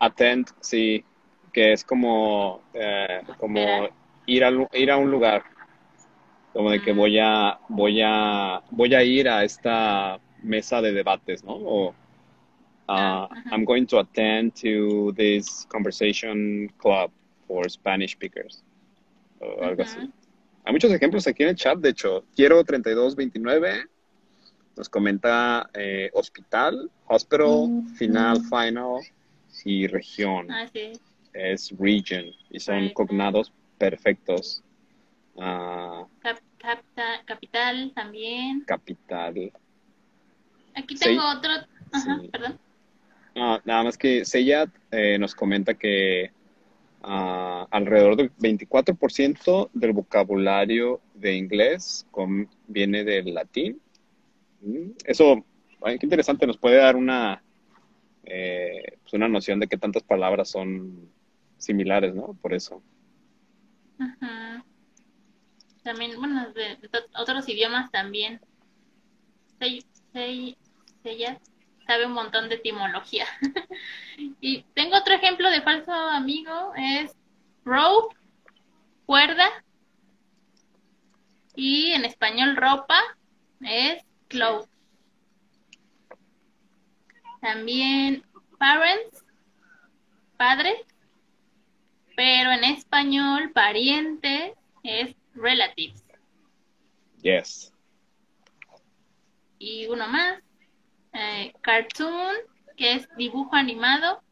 Attend, 0.00 0.48
sí, 0.60 1.04
que 1.52 1.72
es 1.72 1.84
como, 1.84 2.64
eh, 2.72 3.20
como 3.38 3.58
Esperar. 3.58 3.92
ir 4.26 4.44
a, 4.44 4.50
ir 4.72 4.90
a 4.90 4.96
un 4.96 5.10
lugar, 5.10 5.44
como 6.52 6.70
de 6.70 6.80
que 6.80 6.92
Mm. 6.92 6.96
voy 6.96 7.18
a, 7.18 7.58
voy 7.68 8.00
a, 8.02 8.62
voy 8.70 8.94
a 8.94 9.02
ir 9.04 9.28
a 9.28 9.44
esta 9.44 10.20
mesa 10.42 10.80
de 10.80 10.92
debates, 10.92 11.44
¿no? 11.44 11.52
O 11.54 11.94
uh, 12.90 13.26
ajá. 13.30 13.50
I'm 13.52 13.64
going 13.64 13.86
to 13.86 13.98
attend 13.98 14.54
to 14.62 15.12
this 15.16 15.66
conversation 15.68 16.68
club 16.78 17.10
for 17.46 17.68
Spanish 17.68 18.12
speakers, 18.12 18.62
o 19.40 19.62
algo 19.64 19.82
así. 19.82 19.98
Hay 20.64 20.72
muchos 20.72 20.90
ejemplos 20.92 21.26
aquí 21.26 21.42
en 21.42 21.50
el 21.50 21.56
chat, 21.56 21.78
de 21.78 21.90
hecho. 21.90 22.24
Quiero 22.36 22.62
3229 22.64 23.86
nos 24.76 24.88
comenta 24.88 25.68
eh, 25.74 26.10
hospital, 26.14 26.90
hospital, 27.06 27.82
final, 27.96 28.40
final 28.44 29.00
y 29.64 29.86
región. 29.88 30.50
Ah, 30.50 30.66
sí. 30.72 30.92
Es 31.34 31.70
region 31.78 32.26
y 32.50 32.58
son 32.60 32.80
Right. 32.80 32.92
cognados 32.94 33.52
perfectos. 33.78 34.62
Ah, 35.38 36.04
Cap- 36.22 36.40
capta- 36.58 37.24
capital 37.26 37.92
también. 37.94 38.64
capital. 38.66 39.52
Aquí 40.74 40.96
Sí. 40.96 41.04
tengo 41.04 41.22
otro. 41.28 41.50
Ajá, 41.92 42.18
Sí. 42.20 42.28
perdón. 42.28 42.58
Ah, 43.42 43.58
nada 43.64 43.84
más 43.84 43.96
que 43.96 44.26
Seyat 44.26 44.68
eh, 44.90 45.16
nos 45.18 45.34
comenta 45.34 45.72
que 45.72 46.30
ah, 47.02 47.66
alrededor 47.70 48.16
del 48.16 48.30
24% 48.36 49.70
del 49.72 49.92
vocabulario 49.94 51.00
de 51.14 51.36
inglés 51.36 52.06
viene 52.68 53.02
del 53.02 53.32
latín. 53.32 53.80
Mm, 54.60 54.90
Eso, 55.06 55.42
qué 55.82 55.98
interesante, 56.02 56.46
nos 56.46 56.58
puede 56.58 56.76
dar 56.76 56.96
una, 56.96 57.42
eh, 58.24 58.98
pues 59.02 59.14
una 59.14 59.26
noción 59.26 59.58
de 59.58 59.68
que 59.68 59.78
tantas 59.78 60.02
palabras 60.02 60.50
son 60.50 61.08
similares, 61.56 62.14
¿no? 62.14 62.34
Por 62.42 62.52
eso. 62.52 62.82
También, 65.82 66.12
bueno, 66.18 66.52
de, 66.52 66.76
de 66.76 66.90
otros 67.18 67.48
idiomas 67.48 67.90
también. 67.90 68.38
Se, 69.58 69.80
se- 70.12 70.56
ella 71.04 71.40
sabe 71.90 72.06
un 72.06 72.12
montón 72.12 72.48
de 72.48 72.54
etimología. 72.54 73.26
y 74.40 74.62
tengo 74.74 74.96
otro 74.96 75.12
ejemplo 75.12 75.50
de 75.50 75.60
falso 75.60 75.92
amigo, 75.92 76.72
es 76.76 77.16
rope, 77.64 78.14
cuerda, 79.06 79.48
y 81.56 81.90
en 81.90 82.04
español 82.04 82.54
ropa 82.54 83.00
es 83.60 84.04
clothes. 84.28 84.70
También 87.40 88.24
parents, 88.56 89.24
padres, 90.36 90.86
pero 92.14 92.52
en 92.52 92.62
español 92.62 93.50
pariente 93.50 94.54
es 94.84 95.16
relatives. 95.34 96.04
Yes. 97.20 97.72
Y 99.58 99.88
uno 99.88 100.06
más, 100.06 100.40
eh, 101.12 101.52
cartoon, 101.60 102.34
que 102.76 102.94
es 102.94 103.08
dibujo 103.16 103.54
animado, 103.56 104.22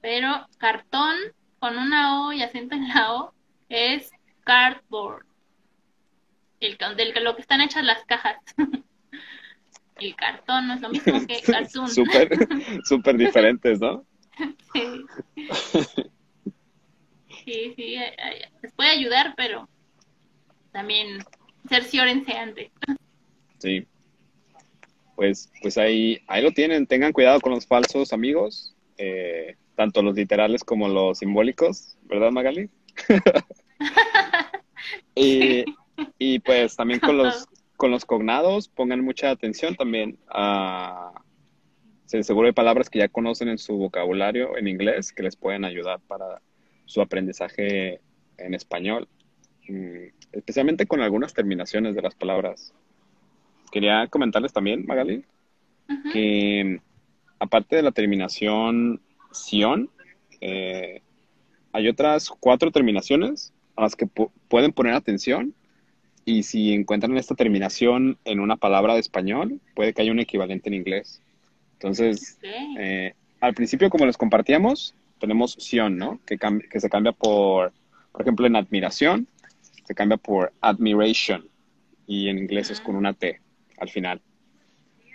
pero 0.00 0.46
cartón 0.58 1.14
con 1.58 1.78
una 1.78 2.26
O 2.26 2.32
y 2.32 2.42
acento 2.42 2.74
en 2.74 2.88
la 2.88 3.14
O 3.14 3.34
es 3.68 4.10
cardboard. 4.44 5.24
El, 6.60 6.78
del 6.96 7.24
lo 7.24 7.34
que 7.34 7.42
están 7.42 7.60
hechas 7.60 7.84
las 7.84 8.04
cajas. 8.04 8.36
El 9.96 10.16
cartón 10.16 10.66
no 10.66 10.74
es 10.74 10.80
lo 10.80 10.88
mismo 10.88 11.26
que 11.26 11.40
cartoon. 11.46 11.88
Súper, 11.88 12.28
súper 12.84 13.16
diferentes, 13.16 13.80
¿no? 13.80 14.04
Sí. 14.72 15.06
Sí, 17.44 17.72
sí, 17.76 17.94
eh, 17.94 18.14
eh, 18.18 18.50
les 18.62 18.72
puede 18.72 18.90
ayudar, 18.90 19.34
pero 19.36 19.68
también 20.72 21.22
cerciórense 21.68 22.32
antes. 22.32 22.72
Sí. 23.58 23.86
Pues, 25.16 25.50
pues 25.62 25.78
ahí, 25.78 26.20
ahí 26.26 26.42
lo 26.42 26.52
tienen. 26.52 26.86
Tengan 26.86 27.12
cuidado 27.12 27.40
con 27.40 27.52
los 27.52 27.66
falsos 27.66 28.12
amigos, 28.12 28.74
eh, 28.98 29.56
tanto 29.76 30.02
los 30.02 30.14
literales 30.14 30.64
como 30.64 30.88
los 30.88 31.18
simbólicos, 31.18 31.96
¿verdad, 32.02 32.30
Magali? 32.30 32.68
y, 35.14 35.64
y 36.18 36.38
pues 36.40 36.76
también 36.76 37.00
con 37.00 37.16
los, 37.16 37.46
con 37.76 37.90
los 37.90 38.04
cognados, 38.04 38.68
pongan 38.68 39.04
mucha 39.04 39.30
atención 39.30 39.74
también 39.74 40.18
a 40.28 41.12
seguro 42.06 42.46
hay 42.46 42.52
palabras 42.52 42.88
que 42.88 43.00
ya 43.00 43.08
conocen 43.08 43.48
en 43.48 43.58
su 43.58 43.76
vocabulario 43.76 44.56
en 44.56 44.68
inglés 44.68 45.12
que 45.12 45.24
les 45.24 45.34
pueden 45.34 45.64
ayudar 45.64 45.98
para 46.06 46.40
su 46.84 47.00
aprendizaje 47.00 48.00
en 48.38 48.54
español, 48.54 49.08
Mm, 49.68 50.08
especialmente 50.32 50.86
con 50.86 51.00
algunas 51.00 51.32
terminaciones 51.32 51.94
de 51.94 52.02
las 52.02 52.14
palabras. 52.14 52.74
Quería 53.74 54.06
comentarles 54.06 54.52
también, 54.52 54.86
Magali, 54.86 55.24
que 56.12 56.80
aparte 57.40 57.74
de 57.74 57.82
la 57.82 57.90
terminación 57.90 59.00
sion, 59.32 59.90
eh, 60.40 61.02
hay 61.72 61.88
otras 61.88 62.30
cuatro 62.30 62.70
terminaciones 62.70 63.52
a 63.74 63.82
las 63.82 63.96
que 63.96 64.06
pu- 64.06 64.30
pueden 64.48 64.72
poner 64.72 64.94
atención 64.94 65.54
y 66.24 66.44
si 66.44 66.72
encuentran 66.72 67.16
esta 67.18 67.34
terminación 67.34 68.16
en 68.24 68.38
una 68.38 68.56
palabra 68.56 68.94
de 68.94 69.00
español, 69.00 69.60
puede 69.74 69.92
que 69.92 70.02
haya 70.02 70.12
un 70.12 70.20
equivalente 70.20 70.68
en 70.68 70.74
inglés. 70.74 71.20
Entonces, 71.72 72.38
eh, 72.78 73.14
al 73.40 73.54
principio, 73.54 73.90
como 73.90 74.06
les 74.06 74.16
compartíamos, 74.16 74.94
tenemos 75.18 75.54
sion, 75.58 75.98
¿no? 75.98 76.20
Que, 76.24 76.38
que 76.70 76.80
se 76.80 76.88
cambia 76.88 77.10
por, 77.12 77.72
por 78.12 78.22
ejemplo, 78.22 78.46
en 78.46 78.54
admiración, 78.54 79.26
se 79.84 79.94
cambia 79.96 80.16
por 80.16 80.52
admiration 80.60 81.44
y 82.06 82.28
en 82.28 82.38
inglés 82.38 82.70
es 82.70 82.80
con 82.80 82.94
una 82.94 83.12
T 83.14 83.40
al 83.78 83.88
final. 83.90 84.20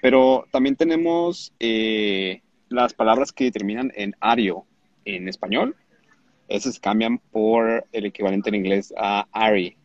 Pero 0.01 0.45
también 0.51 0.75
tenemos 0.75 1.53
eh, 1.59 2.41
las 2.69 2.93
palabras 2.93 3.31
que 3.31 3.51
terminan 3.51 3.91
en 3.95 4.15
ario 4.19 4.65
en 5.05 5.27
español. 5.27 5.75
Esas 6.47 6.79
cambian 6.79 7.19
por 7.31 7.85
el 7.91 8.05
equivalente 8.05 8.49
en 8.49 8.55
inglés 8.55 8.93
a 8.97 9.27
ari. 9.31 9.75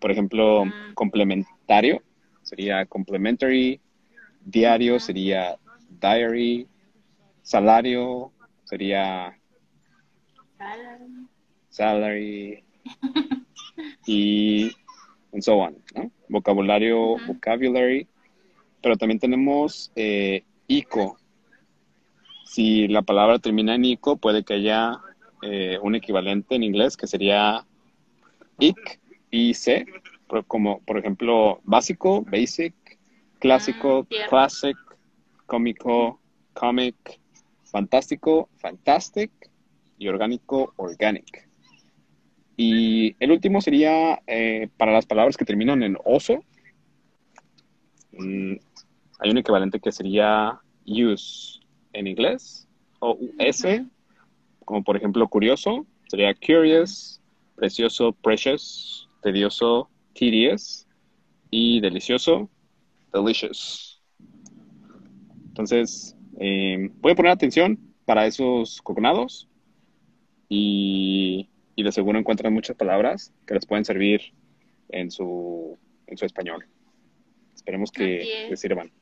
Por 0.00 0.10
ejemplo, 0.10 0.64
Mm. 0.64 0.94
complementario 0.94 2.02
sería 2.42 2.84
complementary, 2.86 3.80
diario 4.44 4.98
sería 4.98 5.56
diary, 6.00 6.66
salario 7.42 8.32
sería 8.64 9.38
Salary. 10.58 11.28
salary 11.70 12.64
y 14.06 14.70
and 15.32 15.42
so 15.42 15.58
on, 15.60 15.76
¿no? 15.94 16.10
Vocabulario, 16.32 17.18
vocabulary, 17.26 18.08
pero 18.80 18.96
también 18.96 19.20
tenemos 19.20 19.92
eh, 19.94 20.44
ico. 20.66 21.18
Si 22.46 22.88
la 22.88 23.02
palabra 23.02 23.38
termina 23.38 23.74
en 23.74 23.84
ico, 23.84 24.16
puede 24.16 24.42
que 24.42 24.54
haya 24.54 24.98
eh, 25.42 25.78
un 25.82 25.94
equivalente 25.94 26.54
en 26.54 26.62
inglés 26.62 26.96
que 26.96 27.06
sería 27.06 27.66
ic, 28.58 28.98
IC, 29.30 29.86
como 30.46 30.80
por 30.80 30.96
ejemplo 30.98 31.60
básico, 31.64 32.22
basic, 32.22 32.74
clásico, 33.38 34.06
cierto. 34.08 34.30
classic, 34.30 34.76
cómico, 35.44 36.18
comic, 36.54 36.96
fantástico, 37.64 38.48
fantastic 38.56 39.30
y 39.98 40.08
orgánico, 40.08 40.72
organic. 40.76 41.51
Y 42.56 43.16
el 43.18 43.32
último 43.32 43.60
sería 43.60 44.20
eh, 44.26 44.68
para 44.76 44.92
las 44.92 45.06
palabras 45.06 45.36
que 45.36 45.44
terminan 45.44 45.82
en 45.82 45.96
oso. 46.04 46.44
mm, 48.12 48.54
hay 49.20 49.30
un 49.30 49.38
equivalente 49.38 49.80
que 49.80 49.92
sería 49.92 50.60
use 50.86 51.60
en 51.92 52.06
inglés, 52.06 52.68
o 52.98 53.12
Ujú. 53.12 53.90
como 54.64 54.82
por 54.84 54.96
ejemplo 54.96 55.26
curioso, 55.28 55.86
sería 56.08 56.34
curious, 56.34 57.20
precioso, 57.56 58.12
precious, 58.12 59.08
tedioso, 59.22 59.88
tedious, 60.14 60.86
y 61.52 61.80
delicioso, 61.80 62.50
delicious. 63.12 64.02
Entonces, 65.48 66.16
eh, 66.40 66.90
voy 67.00 67.12
a 67.12 67.14
poner 67.14 67.30
atención 67.30 67.78
para 68.06 68.26
esos 68.26 68.80
cognados 68.80 69.48
y, 70.48 71.50
y 71.74 71.82
de 71.82 71.92
seguro 71.92 72.18
encuentran 72.18 72.52
muchas 72.52 72.76
palabras 72.76 73.32
que 73.46 73.54
les 73.54 73.66
pueden 73.66 73.84
servir 73.84 74.32
en 74.88 75.10
su, 75.10 75.78
en 76.06 76.16
su 76.16 76.24
español. 76.24 76.66
Esperemos 77.54 77.90
que 77.90 78.44
es. 78.44 78.50
les 78.50 78.60
sirvan. 78.60 78.92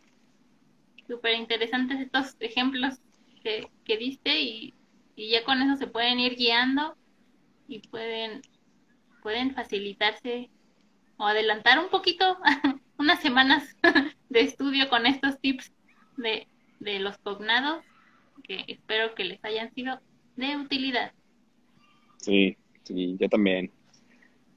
Súper 1.08 1.34
interesantes 1.34 2.00
estos 2.00 2.36
ejemplos 2.40 3.00
que, 3.42 3.66
que 3.84 3.96
diste 3.96 4.40
y, 4.40 4.74
y 5.16 5.30
ya 5.30 5.44
con 5.44 5.60
eso 5.62 5.76
se 5.76 5.86
pueden 5.86 6.20
ir 6.20 6.36
guiando 6.36 6.96
y 7.66 7.80
pueden, 7.80 8.42
pueden 9.22 9.54
facilitarse 9.54 10.50
o 11.16 11.24
adelantar 11.24 11.78
un 11.78 11.88
poquito 11.88 12.38
unas 12.98 13.20
semanas 13.20 13.76
de 14.28 14.40
estudio 14.40 14.88
con 14.88 15.06
estos 15.06 15.40
tips 15.40 15.72
de, 16.16 16.46
de 16.78 16.98
los 17.00 17.18
cognados 17.18 17.84
que 18.42 18.64
espero 18.68 19.14
que 19.14 19.24
les 19.24 19.44
hayan 19.44 19.72
sido 19.74 20.00
de 20.36 20.56
utilidad. 20.56 21.12
Sí, 22.18 22.56
sí, 22.84 23.16
yo 23.18 23.28
también. 23.28 23.70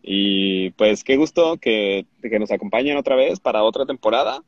Y 0.02 0.72
pues 0.72 1.04
qué 1.04 1.16
gusto 1.16 1.58
que, 1.58 2.06
que 2.22 2.40
nos 2.40 2.52
acompañen 2.52 2.98
otra 2.98 3.16
vez 3.16 3.40
para 3.40 3.64
otra 3.64 3.86
temporada. 3.86 4.44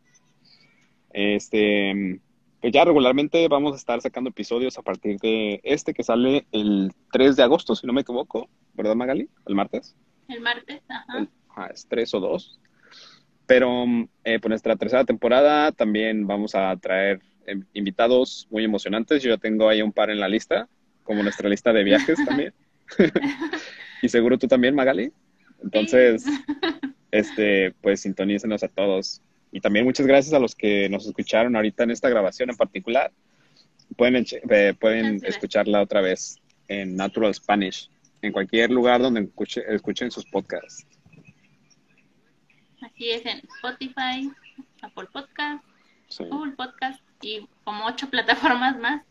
Este, 1.12 2.20
pues 2.60 2.74
ya 2.74 2.84
regularmente 2.84 3.48
vamos 3.48 3.74
a 3.74 3.78
estar 3.78 4.02
sacando 4.02 4.32
episodios 4.32 4.78
a 4.78 4.82
partir 4.82 5.18
de 5.20 5.62
este 5.64 5.94
que 5.94 6.04
sale 6.04 6.46
el 6.52 6.92
3 7.12 7.36
de 7.36 7.44
agosto, 7.44 7.76
si 7.76 7.88
no 7.88 7.94
me 7.94 8.02
equivoco, 8.02 8.50
¿verdad 8.74 8.96
Magali? 8.96 9.30
El 9.46 9.56
martes. 9.56 9.96
El 10.28 10.42
martes, 10.42 10.82
ajá. 10.90 11.28
Ah, 11.56 11.70
es 11.74 11.88
3 11.88 12.14
o 12.16 12.20
2. 12.20 12.60
Pero 13.46 13.86
eh, 14.24 14.40
por 14.40 14.50
nuestra 14.50 14.76
tercera 14.76 15.06
temporada 15.06 15.72
también 15.72 16.26
vamos 16.28 16.56
a 16.56 16.76
traer 16.78 17.22
eh, 17.46 17.60
invitados 17.74 18.48
muy 18.50 18.64
emocionantes. 18.64 19.22
Yo 19.22 19.30
ya 19.30 19.38
tengo 19.38 19.70
ahí 19.70 19.82
un 19.82 19.94
par 19.94 20.10
en 20.10 20.20
la 20.20 20.28
lista, 20.28 20.68
como 21.04 21.22
nuestra 21.24 21.48
lista 21.48 21.72
de 21.72 21.84
viajes 21.84 22.18
también. 22.26 22.54
y 24.02 24.10
seguro 24.10 24.38
tú 24.38 24.48
también, 24.48 24.76
Magali. 24.76 25.12
Entonces, 25.64 26.26
este, 27.12 27.74
pues 27.82 28.02
sintonícenos 28.02 28.64
a 28.64 28.68
todos. 28.68 29.22
Y 29.52 29.62
también 29.62 29.86
muchas 29.86 30.06
gracias 30.06 30.34
a 30.34 30.40
los 30.40 30.56
que 30.56 30.90
nos 30.90 31.06
escucharon 31.06 31.56
ahorita 31.56 31.84
en 31.84 31.92
esta 31.92 32.10
grabación 32.10 32.50
en 32.50 32.58
particular. 32.58 33.12
Pueden, 33.96 34.26
eh, 34.50 34.74
pueden 34.80 35.22
escucharla 35.24 35.82
otra 35.82 36.02
vez 36.02 36.40
en 36.68 36.96
Natural 36.96 37.34
Spanish, 37.34 37.90
en 38.22 38.32
cualquier 38.32 38.72
lugar 38.72 39.02
donde 39.02 39.30
escuchen 39.70 40.12
sus 40.12 40.26
podcasts. 40.26 40.86
Así 42.82 43.10
es, 43.10 43.26
en 43.26 43.42
Spotify, 43.58 44.32
Apple 44.82 45.08
Podcast, 45.12 45.64
Google 46.20 46.54
Podcast 46.54 47.02
y 47.22 47.48
como 47.64 47.86
ocho 47.86 48.10
plataformas 48.12 48.78
más. 48.78 49.04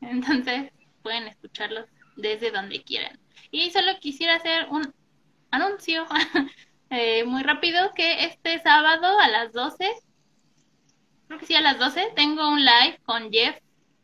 Entonces 0.00 0.70
pueden 1.02 1.28
escucharlos 1.28 1.86
desde 2.20 2.50
donde 2.50 2.82
quieran. 2.82 3.18
Y 3.50 3.70
solo 3.70 3.98
quisiera 4.00 4.36
hacer 4.36 4.66
un 4.70 4.92
anuncio 5.50 6.06
eh, 6.90 7.24
muy 7.24 7.42
rápido 7.42 7.92
que 7.94 8.24
este 8.24 8.60
sábado 8.60 9.18
a 9.18 9.28
las 9.28 9.52
12, 9.52 9.84
creo 11.26 11.38
que 11.38 11.46
sí 11.46 11.54
a 11.54 11.60
las 11.60 11.78
12, 11.78 12.12
tengo 12.14 12.48
un 12.48 12.64
live 12.64 13.00
con 13.04 13.30
Jeff 13.32 13.56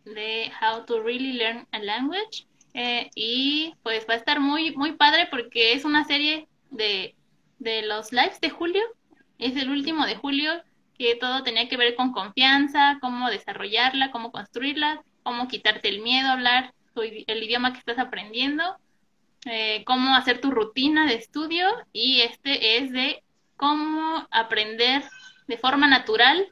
de 0.04 0.50
How 0.60 0.84
to 0.84 1.02
Really 1.02 1.34
Learn 1.34 1.66
a 1.72 1.78
Language. 1.78 2.46
Eh, 2.74 3.08
y 3.14 3.74
pues 3.82 4.06
va 4.08 4.14
a 4.14 4.18
estar 4.18 4.38
muy, 4.38 4.76
muy 4.76 4.92
padre 4.92 5.28
porque 5.30 5.72
es 5.72 5.86
una 5.86 6.04
serie 6.04 6.46
de, 6.70 7.14
de 7.58 7.82
los 7.82 8.12
lives 8.12 8.38
de 8.40 8.50
julio 8.50 8.82
es 9.38 9.56
el 9.56 9.70
último 9.70 10.06
de 10.06 10.16
julio, 10.16 10.62
que 10.98 11.14
todo 11.16 11.42
tenía 11.42 11.68
que 11.68 11.76
ver 11.76 11.94
con 11.94 12.12
confianza, 12.12 12.98
cómo 13.00 13.28
desarrollarla, 13.28 14.10
cómo 14.10 14.32
construirla, 14.32 15.02
cómo 15.22 15.48
quitarte 15.48 15.88
el 15.88 16.00
miedo 16.00 16.28
a 16.28 16.32
hablar 16.32 16.72
el 17.02 17.42
idioma 17.42 17.72
que 17.72 17.78
estás 17.78 17.98
aprendiendo, 17.98 18.62
eh, 19.44 19.84
cómo 19.84 20.14
hacer 20.14 20.40
tu 20.40 20.50
rutina 20.50 21.06
de 21.06 21.14
estudio 21.14 21.66
y 21.92 22.22
este 22.22 22.78
es 22.78 22.92
de 22.92 23.22
cómo 23.56 24.26
aprender 24.30 25.02
de 25.46 25.58
forma 25.58 25.86
natural 25.86 26.48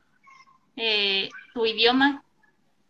eh, 0.77 1.29
tu 1.53 1.67
idioma 1.67 2.25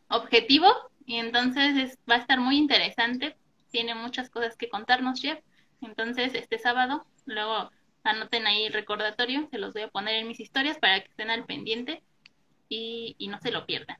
objetivo 0.08 0.66
y 1.06 1.16
entonces 1.16 1.98
va 2.10 2.16
a 2.16 2.18
estar 2.18 2.40
muy 2.40 2.56
interesante, 2.56 3.36
tiene 3.70 3.94
muchas 3.94 4.30
cosas 4.30 4.56
que 4.56 4.68
contarnos 4.68 5.20
Jeff, 5.20 5.38
entonces 5.82 6.34
este 6.34 6.58
sábado, 6.58 7.04
luego 7.26 7.70
anoten 8.04 8.46
ahí 8.46 8.64
el 8.64 8.72
recordatorio, 8.72 9.48
se 9.50 9.58
los 9.58 9.74
voy 9.74 9.82
a 9.82 9.88
poner 9.88 10.16
en 10.16 10.28
mis 10.28 10.40
historias 10.40 10.78
para 10.78 11.00
que 11.00 11.08
estén 11.08 11.30
al 11.30 11.44
pendiente 11.44 12.02
y, 12.68 13.16
no 13.28 13.38
se 13.40 13.50
lo 13.50 13.66
pierdan. 13.66 13.96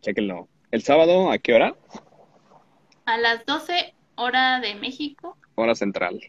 Chequenlo. 0.00 0.48
¿El 0.70 0.82
sábado 0.82 1.30
a 1.30 1.38
qué 1.38 1.54
hora? 1.54 1.76
A 3.10 3.16
las 3.16 3.44
12 3.44 3.92
hora 4.14 4.60
de 4.60 4.76
México. 4.76 5.36
Hora 5.56 5.74
central. 5.74 6.20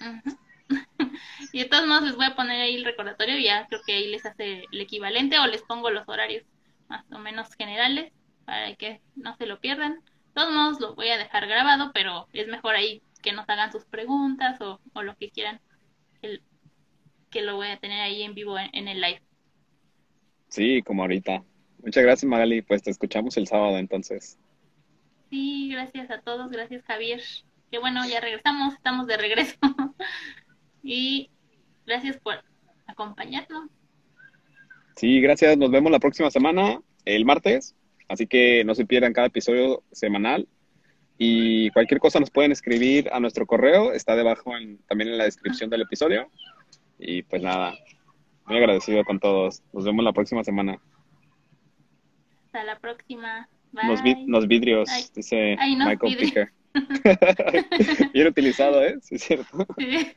y 1.52 1.60
de 1.60 1.64
todos 1.66 1.86
modos 1.86 2.02
les 2.02 2.16
voy 2.16 2.26
a 2.26 2.34
poner 2.34 2.60
ahí 2.60 2.74
el 2.74 2.84
recordatorio, 2.84 3.38
ya 3.38 3.68
creo 3.68 3.80
que 3.86 3.92
ahí 3.92 4.08
les 4.08 4.26
hace 4.26 4.64
el 4.72 4.80
equivalente 4.80 5.38
o 5.38 5.46
les 5.46 5.62
pongo 5.62 5.90
los 5.90 6.08
horarios 6.08 6.44
más 6.88 7.04
o 7.12 7.20
menos 7.20 7.54
generales 7.54 8.12
para 8.46 8.74
que 8.74 9.00
no 9.14 9.36
se 9.36 9.46
lo 9.46 9.60
pierdan. 9.60 10.00
De 10.00 10.32
todos 10.34 10.52
modos 10.52 10.80
lo 10.80 10.96
voy 10.96 11.10
a 11.10 11.18
dejar 11.18 11.46
grabado, 11.46 11.92
pero 11.94 12.26
es 12.32 12.48
mejor 12.48 12.74
ahí 12.74 13.00
que 13.22 13.32
nos 13.32 13.48
hagan 13.48 13.70
sus 13.70 13.84
preguntas 13.84 14.60
o, 14.60 14.80
lo 15.00 15.14
que 15.14 15.30
quieran, 15.30 15.60
que 17.30 17.42
lo 17.42 17.54
voy 17.54 17.68
a 17.68 17.78
tener 17.78 18.00
ahí 18.00 18.24
en 18.24 18.34
vivo 18.34 18.58
en, 18.58 18.88
el 18.88 19.00
live. 19.00 19.22
Sí, 20.48 20.82
como 20.82 21.02
ahorita. 21.02 21.44
Muchas 21.84 22.02
gracias, 22.02 22.28
Magali. 22.28 22.60
Pues 22.60 22.82
te 22.82 22.90
escuchamos 22.90 23.36
el 23.36 23.46
sábado 23.46 23.78
entonces. 23.78 24.36
Sí, 25.30 25.68
gracias 25.70 26.10
a 26.10 26.20
todos. 26.20 26.50
Gracias, 26.50 26.84
Javier. 26.84 27.22
Que 27.70 27.78
bueno, 27.78 28.06
ya 28.08 28.20
regresamos, 28.20 28.74
estamos 28.74 29.06
de 29.06 29.16
regreso. 29.16 29.56
y 30.82 31.30
gracias 31.86 32.16
por 32.18 32.42
acompañarnos. 32.86 33.70
Sí, 34.96 35.20
gracias. 35.20 35.56
Nos 35.56 35.70
vemos 35.70 35.92
la 35.92 36.00
próxima 36.00 36.30
semana, 36.30 36.80
el 37.04 37.24
martes. 37.24 37.76
Así 38.08 38.26
que 38.26 38.64
no 38.64 38.74
se 38.74 38.86
pierdan 38.86 39.12
cada 39.12 39.26
episodio 39.26 39.82
semanal. 39.92 40.48
Y 41.18 41.70
cualquier 41.70 42.00
cosa 42.00 42.20
nos 42.20 42.30
pueden 42.30 42.52
escribir 42.52 43.10
a 43.12 43.20
nuestro 43.20 43.44
correo, 43.44 43.92
está 43.92 44.14
debajo 44.14 44.52
también 44.86 45.10
en 45.10 45.18
la 45.18 45.24
descripción 45.24 45.68
del 45.68 45.82
episodio. 45.82 46.30
Y 46.98 47.22
pues 47.22 47.42
nada, 47.42 47.74
muy 48.46 48.56
agradecido 48.56 49.04
con 49.04 49.18
todos. 49.18 49.62
Nos 49.72 49.84
vemos 49.84 50.04
la 50.04 50.12
próxima 50.12 50.44
semana. 50.44 50.80
Hasta 52.46 52.64
la 52.64 52.78
próxima. 52.78 53.48
Los, 53.72 54.48
vidrios, 54.48 54.88
dice 55.14 55.56
Michael 55.58 56.16
Picker. 56.16 56.52
Bien 58.12 58.26
utilizado, 58.28 58.82
¿eh? 58.84 58.98
Sí, 59.00 59.16
es 59.16 59.22
cierto. 59.22 59.66
Sí. 59.78 60.12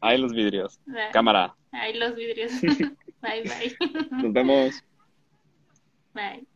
Ahí 0.00 0.18
los 0.18 0.32
vidrios. 0.32 0.80
Cámara. 1.12 1.54
Ahí 1.72 1.94
los 1.98 2.14
vidrios. 2.14 2.52
bye, 3.22 3.42
bye. 3.42 3.76
Nos 4.10 4.32
vemos. 4.32 4.82
Bye. 6.14 6.46